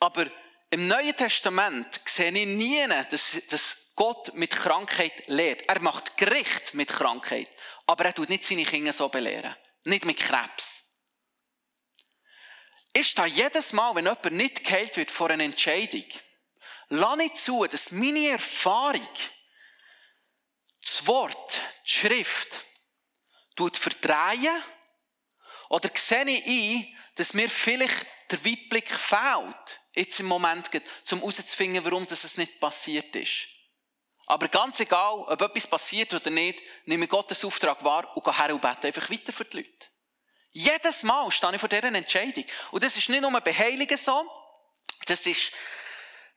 Aber 0.00 0.26
im 0.70 0.88
Neuen 0.88 1.16
Testament 1.16 2.04
sehe 2.16 2.32
ich 2.32 2.46
nie, 2.46 2.86
dass, 3.10 3.42
dass 3.48 3.92
Gott 3.94 4.34
mit 4.34 4.50
Krankheit 4.50 5.26
lehrt. 5.28 5.68
Er 5.68 5.80
macht 5.80 6.16
Gericht 6.16 6.74
mit 6.74 6.88
Krankheit. 6.88 7.48
Aber 7.86 8.04
er 8.04 8.14
tut 8.14 8.28
nicht 8.28 8.44
seine 8.44 8.64
Kinder 8.64 8.92
so 8.92 9.08
belehren. 9.08 9.54
Nicht 9.84 10.04
mit 10.04 10.18
Krebs. 10.18 10.82
Ist 12.92 13.18
da 13.18 13.26
jedes 13.26 13.72
Mal, 13.72 13.94
wenn 13.94 14.06
jemand 14.06 14.32
nicht 14.32 14.64
geheilt 14.64 14.96
wird 14.96 15.10
vor 15.10 15.30
einer 15.30 15.44
Entscheidung, 15.44 16.04
lass 16.88 17.16
nicht 17.16 17.36
zu, 17.36 17.66
dass 17.66 17.90
meine 17.90 18.28
Erfahrung, 18.30 19.06
das 20.82 21.06
Wort, 21.06 21.60
die 21.84 21.90
Schrift, 21.90 22.64
tut 23.54 23.76
verdrehen 23.76 24.62
oder 25.68 25.90
sehe 25.94 26.24
ich 26.24 26.46
ein, 26.46 26.98
dass 27.16 27.34
mir 27.34 27.50
vielleicht 27.50 28.06
der 28.30 28.44
Weitblick 28.44 28.88
fehlt 28.88 29.80
jetzt 29.96 30.20
im 30.20 30.26
Moment 30.26 30.70
geht, 30.70 30.84
um 31.10 31.18
herauszufinden, 31.18 31.84
warum 31.84 32.06
das 32.06 32.36
nicht 32.36 32.60
passiert 32.60 33.14
ist. 33.16 33.48
Aber 34.26 34.48
ganz 34.48 34.80
egal, 34.80 35.20
ob 35.20 35.40
etwas 35.40 35.66
passiert 35.66 36.12
oder 36.12 36.30
nicht, 36.30 36.60
nehme 36.84 37.06
Gottes 37.06 37.44
Auftrag 37.44 37.82
wahr 37.84 38.16
und 38.16 38.24
gehe 38.24 38.36
her 38.36 38.54
und 38.54 38.60
bete 38.60 38.88
einfach 38.88 39.08
weiter 39.10 39.32
für 39.32 39.44
die 39.44 39.58
Leute. 39.58 39.86
Jedes 40.52 41.02
Mal 41.04 41.30
stehe 41.30 41.54
ich 41.54 41.60
vor 41.60 41.68
dieser 41.68 41.94
Entscheidung. 41.94 42.44
Und 42.72 42.82
das 42.82 42.96
ist 42.96 43.08
nicht 43.08 43.20
nur 43.20 43.40
bei 43.40 43.52
Heiligen 43.52 43.98
so, 43.98 44.28
das 45.04 45.26
ist, 45.26 45.52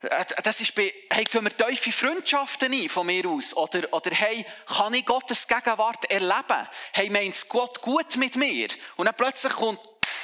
äh, 0.02 0.24
das 0.42 0.60
ist 0.60 0.74
bei, 0.74 0.92
hey, 1.10 1.24
gehen 1.24 1.42
wir 1.42 1.56
tiefe 1.56 1.90
Freundschaften 1.90 2.72
ein 2.72 2.88
von 2.88 3.06
mir 3.06 3.26
aus? 3.28 3.56
Oder, 3.56 3.92
oder 3.92 4.10
hey, 4.12 4.44
kann 4.66 4.94
ich 4.94 5.06
Gottes 5.06 5.48
Gegenwart 5.48 6.04
erleben? 6.10 6.68
Hey, 6.92 7.10
meint 7.10 7.48
Gott 7.48 7.80
gut 7.80 8.16
mit 8.16 8.36
mir? 8.36 8.68
Und 8.96 9.06
dann 9.06 9.16
plötzlich 9.16 9.52
kommt 9.54 9.80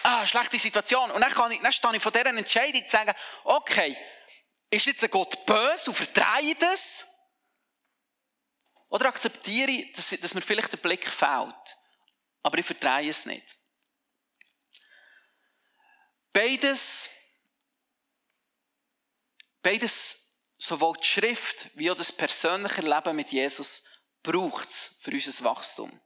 ah, 0.06 0.26
schlechte 0.26 0.58
Situation. 0.58 1.10
Und 1.10 1.20
dann, 1.20 1.32
kann 1.32 1.50
ich, 1.50 1.60
dann 1.60 1.72
stehe 1.72 1.96
ich 1.96 2.02
von 2.02 2.12
dieser 2.12 2.26
Entscheidung 2.26 2.84
zu 2.84 2.90
sagen, 2.90 3.14
okay, 3.44 3.96
ist 4.70 4.86
jetzt 4.86 5.04
ein 5.04 5.10
Gott 5.10 5.44
böse 5.46 5.90
und 5.90 5.96
verdrehe 5.96 6.54
das? 6.56 7.06
Oder 8.88 9.06
akzeptiere 9.06 9.70
ich, 9.70 9.92
dass, 9.92 10.10
dass 10.10 10.34
mir 10.34 10.40
vielleicht 10.40 10.72
der 10.72 10.78
Blick 10.78 11.08
fehlt, 11.10 11.76
aber 12.42 12.58
ich 12.58 12.66
verdrehe 12.66 13.10
es 13.10 13.26
nicht? 13.26 13.56
Beides, 16.32 17.08
beides, 19.62 20.30
sowohl 20.58 20.96
die 20.98 21.06
Schrift 21.06 21.70
wie 21.74 21.90
auch 21.90 21.96
das 21.96 22.12
persönliche 22.12 22.82
Leben 22.82 23.16
mit 23.16 23.32
Jesus, 23.32 23.84
braucht 24.22 24.68
es 24.68 24.96
für 25.00 25.10
unser 25.12 25.44
Wachstum. 25.44 26.00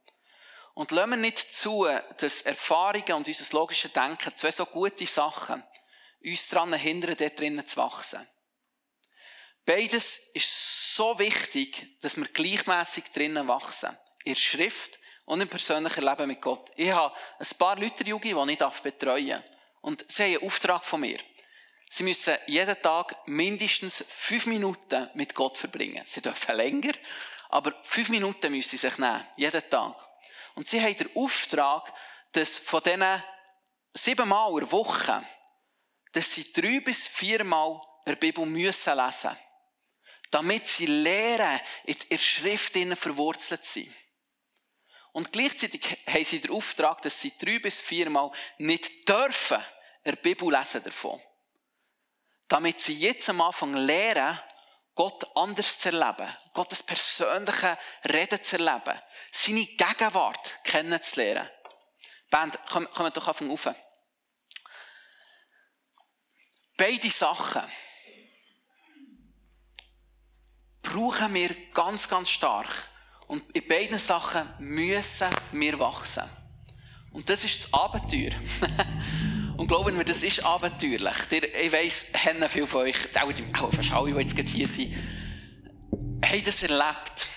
Und 0.73 0.91
lassen 0.91 1.11
wir 1.11 1.17
nicht 1.17 1.53
zu, 1.53 1.87
dass 2.17 2.43
Erfahrungen 2.43 3.13
und 3.13 3.27
unser 3.27 3.53
logisches 3.57 3.91
Denken, 3.91 4.35
zwei 4.35 4.51
so 4.51 4.65
gute 4.65 5.05
Sachen, 5.05 5.63
uns 6.23 6.47
daran 6.47 6.73
hindern, 6.73 7.17
dort 7.17 7.39
drinnen 7.39 7.65
zu 7.65 7.77
wachsen. 7.77 8.27
Beides 9.65 10.29
ist 10.33 10.95
so 10.95 11.17
wichtig, 11.19 11.99
dass 12.01 12.17
wir 12.17 12.25
gleichmäßig 12.25 13.05
drinnen 13.13 13.47
wachsen. 13.47 13.97
In 14.23 14.33
der 14.33 14.39
Schrift 14.39 14.99
und 15.25 15.41
im 15.41 15.47
persönlichen 15.47 16.03
Leben 16.03 16.27
mit 16.27 16.41
Gott. 16.41 16.69
Ich 16.75 16.91
habe 16.91 17.15
ein 17.39 17.57
paar 17.57 17.77
Leute 17.77 18.03
Jugi, 18.03 18.33
die 18.33 18.51
ich 18.53 18.81
betreuen 18.81 19.27
darf. 19.27 19.43
Und 19.81 20.11
sie 20.11 20.23
haben 20.23 20.31
einen 20.35 20.43
Auftrag 20.43 20.85
von 20.85 21.01
mir. 21.01 21.19
Sie 21.89 22.03
müssen 22.03 22.37
jeden 22.47 22.81
Tag 22.81 23.27
mindestens 23.27 24.05
fünf 24.07 24.45
Minuten 24.45 25.09
mit 25.13 25.35
Gott 25.35 25.57
verbringen. 25.57 26.03
Sie 26.05 26.21
dürfen 26.21 26.55
länger, 26.55 26.93
aber 27.49 27.73
fünf 27.83 28.09
Minuten 28.09 28.51
müssen 28.51 28.69
sie 28.69 28.77
sich 28.77 28.97
nehmen. 28.97 29.23
Jeden 29.35 29.69
Tag. 29.69 29.95
Und 30.55 30.67
sie 30.67 30.81
haben 30.81 30.97
den 30.97 31.15
Auftrag, 31.15 31.93
dass 32.31 32.59
von 32.59 32.83
diesen 32.83 33.23
siebenmal 33.93 34.51
in 34.53 34.59
der 34.59 34.71
Woche, 34.71 35.25
dass 36.13 36.33
sie 36.33 36.51
drei 36.51 36.79
bis 36.79 37.07
viermal 37.07 37.81
in 38.05 38.13
der 38.13 38.15
Bibel 38.15 38.45
müssen 38.45 38.97
lesen 38.97 39.37
damit 40.31 40.65
sie 40.65 40.85
lernen, 40.85 41.59
in 41.83 41.97
der 42.09 42.17
Schrift 42.17 42.73
verwurzelt 42.97 43.65
sind. 43.65 43.93
Und 45.11 45.33
gleichzeitig 45.33 45.97
haben 46.07 46.25
sie 46.25 46.39
den 46.39 46.51
Auftrag, 46.51 47.01
dass 47.01 47.19
sie 47.19 47.33
drei 47.37 47.59
bis 47.59 47.81
viermal 47.81 48.31
nicht 48.57 49.07
dürfen 49.07 49.61
der 50.05 50.15
Bibel 50.15 50.49
lesen 50.49 50.81
davon. 50.83 51.21
Damit 52.47 52.79
sie 52.79 52.93
jetzt 52.93 53.29
am 53.29 53.41
Anfang 53.41 53.73
lernen, 53.73 54.39
Gott 55.01 55.35
anders 55.35 55.79
zu 55.79 55.89
erleben, 55.89 56.31
Gottes 56.53 56.83
persönliche 56.83 57.75
Reden 58.07 58.43
zu 58.43 58.59
erleben, 58.59 58.99
seine 59.31 59.65
Gegenwart 59.65 60.63
kennenzulernen. 60.63 61.49
Band, 62.29 62.59
kommen 62.69 62.87
komm 62.93 63.11
doch 63.11 63.27
auf 63.27 63.41
auf. 63.41 63.75
Beide 66.77 67.09
Sachen 67.09 67.63
brauchen 70.83 71.33
wir 71.33 71.49
ganz, 71.73 72.07
ganz 72.07 72.29
stark. 72.29 72.69
Und 73.25 73.49
in 73.55 73.67
beiden 73.67 73.97
Sachen 73.97 74.53
müssen 74.59 75.29
wir 75.51 75.79
wachsen. 75.79 76.29
Und 77.11 77.27
das 77.27 77.43
ist 77.43 77.63
das 77.63 77.73
Abenteuer. 77.73 78.33
Und 79.61 79.67
glauben 79.67 79.95
wir, 79.95 80.03
das 80.03 80.23
ist 80.23 80.43
abenteuerlich. 80.43 81.17
Ich 81.61 81.71
weiss, 81.71 82.07
haben 82.25 82.49
viele 82.49 82.65
von 82.65 82.81
euch, 82.81 82.95
auch 83.15 83.71
fast 83.71 83.91
alle, 83.91 84.11
die 84.11 84.19
jetzt 84.19 84.49
hier 84.49 84.67
sind, 84.67 84.91
haben 86.25 86.43
das 86.43 86.63
erlebt, 86.63 87.27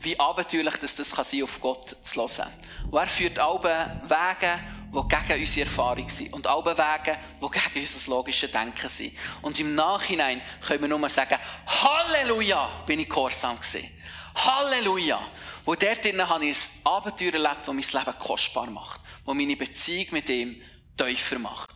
wie 0.00 0.20
abenteuerlich 0.20 0.74
das, 0.74 0.96
das 0.96 1.12
kann 1.12 1.24
sein, 1.24 1.42
auf 1.42 1.58
Gott 1.58 1.96
zu 2.02 2.20
hören. 2.20 2.48
Und 2.90 2.98
er 2.98 3.06
führt 3.06 3.38
alle 3.38 3.98
Wege, 4.04 4.60
die 4.92 5.08
gegen 5.08 5.40
unsere 5.40 5.66
Erfahrung 5.66 6.06
sind. 6.10 6.34
Und 6.34 6.46
alle 6.46 6.76
Wege, 6.76 7.16
die 7.40 7.48
gegen 7.48 7.86
unser 7.86 8.10
logisches 8.10 8.50
Denken 8.50 8.88
sind. 8.90 9.14
Und 9.40 9.58
im 9.58 9.74
Nachhinein 9.74 10.42
können 10.60 10.82
wir 10.82 10.88
nur 10.88 11.08
sagen, 11.08 11.38
Halleluja, 11.66 12.82
bin 12.84 13.00
ich 13.00 13.08
gehorsam 13.08 13.58
gewesen. 13.58 13.88
Halleluja. 14.34 15.18
Wo 15.64 15.74
dort 15.74 16.04
drinnen 16.04 16.28
habe 16.28 16.44
ich 16.44 16.58
ein 16.58 16.92
Abenteuer 16.92 17.32
erlebt, 17.32 17.66
das 17.66 17.68
mein 17.68 18.04
Leben 18.04 18.18
kostbar 18.18 18.68
macht. 18.68 19.00
Das 19.24 19.34
meine 19.34 19.56
Beziehung 19.56 20.08
mit 20.10 20.28
ihm 20.28 20.60
tiefer 20.96 21.38
macht. 21.38 21.70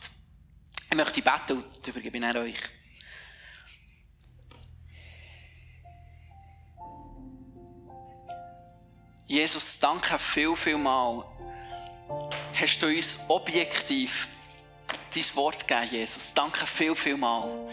Ich 0.90 0.96
möchte 0.96 1.22
beten 1.22 1.62
und 1.62 1.87
übergebe 1.87 2.18
ich 2.18 2.37
euch. 2.37 2.61
Jesus, 9.27 9.79
danke 9.81 10.18
viel, 10.18 10.55
viel 10.55 10.77
mal. 10.77 11.24
Hast 12.55 12.83
du 12.83 12.87
uns 12.87 13.20
objektiv 13.29 14.29
dein 15.14 15.37
Wort 15.37 15.66
gegeben, 15.66 15.88
Jesus? 15.90 16.33
Danke 16.35 16.66
viel, 16.66 16.94
viel 16.94 17.16
mal. 17.16 17.68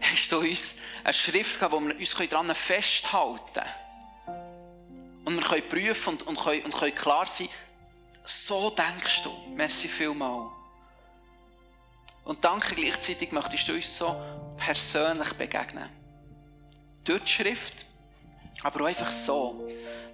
Hast 0.00 0.30
du 0.32 0.40
uns 0.40 0.76
eine 1.04 1.12
Schrift 1.12 1.60
gegeben, 1.60 1.72
wo 1.72 1.80
wir 1.80 1.96
uns 1.96 2.30
daran 2.30 2.54
festhalten 2.54 3.40
können? 3.54 5.24
Und 5.24 5.36
wir 5.36 5.42
können 5.42 5.68
prüfen 5.68 6.10
und, 6.10 6.22
und, 6.24 6.38
können, 6.38 6.62
und 6.62 6.74
können 6.74 6.94
klar 6.94 7.26
sein, 7.26 7.48
so 8.24 8.70
denkst 8.70 9.22
du. 9.22 9.30
Merci 9.54 9.88
viel 9.88 10.14
mal. 10.14 10.55
Und 12.26 12.44
danke 12.44 12.74
gleichzeitig 12.74 13.30
möchtest 13.30 13.68
du 13.68 13.74
uns 13.74 13.96
so 13.96 14.14
persönlich 14.56 15.32
begegnen. 15.34 15.88
Durch 17.04 17.22
die 17.22 17.30
Schrift, 17.30 17.86
aber 18.64 18.82
auch 18.82 18.88
einfach 18.88 19.12
so 19.12 19.68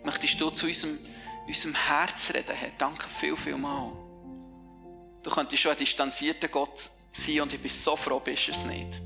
möchtest 0.05 0.38
du 0.38 0.51
zu 0.51 0.66
unserem, 0.66 0.98
unserem 1.46 1.75
Herz 1.75 2.31
reden, 2.35 2.55
Herr. 2.55 2.70
Danke 2.77 3.09
viel, 3.09 3.35
viel 3.35 3.57
mal. 3.57 3.92
Du 5.22 5.31
könntest 5.31 5.62
schon 5.62 5.72
ein 5.72 5.79
distanzierter 5.79 6.48
Gott 6.48 6.90
sein 7.12 7.40
und 7.40 7.53
ich 7.55 7.62
bin 7.62 7.70
so 7.70 7.96
froh, 7.96 8.20
bist 8.20 8.46
es 8.46 8.62
nicht. 8.66 9.01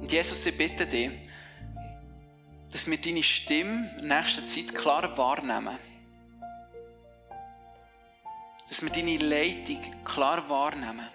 Und 0.00 0.10
Jesus, 0.10 0.44
ich 0.46 0.58
bitte 0.58 0.84
dich, 0.84 1.10
dass 2.72 2.90
wir 2.90 2.98
deine 2.98 3.22
Stimme 3.22 3.94
in 4.02 4.08
nächster 4.08 4.44
Zeit 4.44 4.74
klar 4.74 5.16
wahrnehmen. 5.16 5.78
Dass 8.68 8.82
wir 8.82 8.90
deine 8.90 9.16
Leitung 9.16 9.80
klar 10.04 10.48
wahrnehmen. 10.48 11.08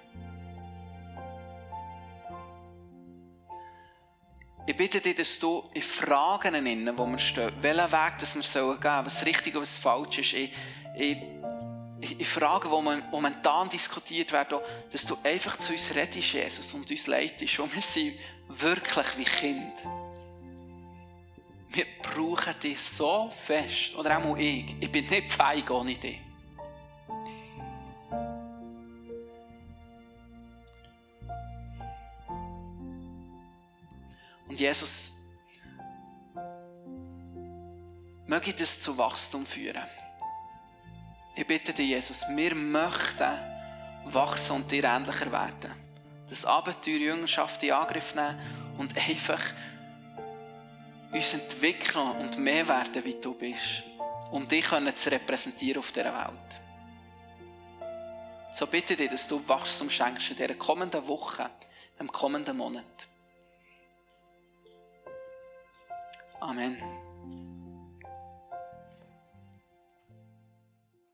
Ich 4.66 4.78
bitte 4.78 5.02
dich, 5.02 5.16
dass 5.16 5.40
du 5.40 5.62
in 5.74 5.82
Fragen 5.82 6.66
innen, 6.66 6.98
wo 6.98 7.06
wir 7.06 7.18
stehen, 7.18 7.52
welchen 7.62 7.92
Weg 7.92 8.18
dass 8.20 8.34
wir 8.34 8.42
gehen 8.42 8.82
sollen, 8.82 9.06
was 9.06 9.26
richtig 9.26 9.56
und 9.56 9.64
was 9.64 9.76
falsch 9.76 10.20
ist, 10.20 10.34
in, 10.34 10.50
in, 10.96 12.20
in 12.20 12.26
Fragen, 12.26 12.70
die 12.70 13.04
momentan 13.12 13.70
diskutiert 13.70 14.32
werden, 14.32 14.60
dass 14.90 15.06
du 15.06 15.18
einfach 15.22 15.58
zu 15.58 15.74
uns 15.74 15.94
redest, 15.94 16.34
Jesus, 16.34 16.74
und 16.74 16.90
uns 16.90 17.08
leitest. 17.08 17.60
Und 17.60 17.76
wir 17.76 17.82
sind 17.82 18.18
wirklich 18.48 19.18
wie 19.18 19.26
Kind. 19.26 19.74
Wir 21.74 21.86
brauchen 22.02 22.58
dich 22.62 22.80
so 22.80 23.30
fest. 23.32 23.96
Oder 23.98 24.18
auch 24.20 24.38
ich. 24.38 24.76
Ich 24.80 24.92
bin 24.92 25.10
nicht 25.10 25.32
feig 25.32 25.70
ohne 25.72 25.96
dich. 25.96 26.20
Und 34.54 34.60
Jesus, 34.60 35.32
möge 38.28 38.54
das 38.54 38.82
zu 38.82 38.96
Wachstum 39.00 39.48
führen. 39.48 39.82
Ich 41.36 41.48
bitte 41.48 41.74
dich, 41.74 41.90
Jesus, 41.90 42.24
wir 42.30 42.54
möchten 42.54 43.34
wachsen 44.04 44.58
und 44.58 44.72
dir 44.72 44.84
ähnlicher 44.84 45.32
werden. 45.32 45.74
Das 46.30 46.46
Abenteuer 46.46 47.00
Jüngerschaft 47.00 47.64
in 47.64 47.72
Angriff 47.72 48.14
nehmen 48.14 48.40
und 48.78 48.96
einfach 48.96 49.42
uns 51.12 51.34
entwickeln 51.34 52.12
und 52.20 52.38
mehr 52.38 52.68
werden, 52.68 53.04
wie 53.06 53.20
du 53.20 53.34
bist, 53.34 53.82
um 54.30 54.48
dich 54.48 54.68
zu 54.68 55.12
repräsentieren 55.12 55.80
auf 55.80 55.92
dieser 55.92 56.14
Welt. 56.14 56.62
So 58.54 58.68
bitte 58.68 58.96
dich, 58.96 59.10
dass 59.10 59.28
du 59.28 59.48
Wachstum 59.48 59.90
schenkst 59.90 60.30
in 60.30 60.38
dieser 60.38 60.54
kommenden 60.54 61.08
Woche, 61.08 61.50
im 61.98 62.12
kommenden 62.12 62.56
Monat. 62.56 63.08
Amen. 66.44 67.03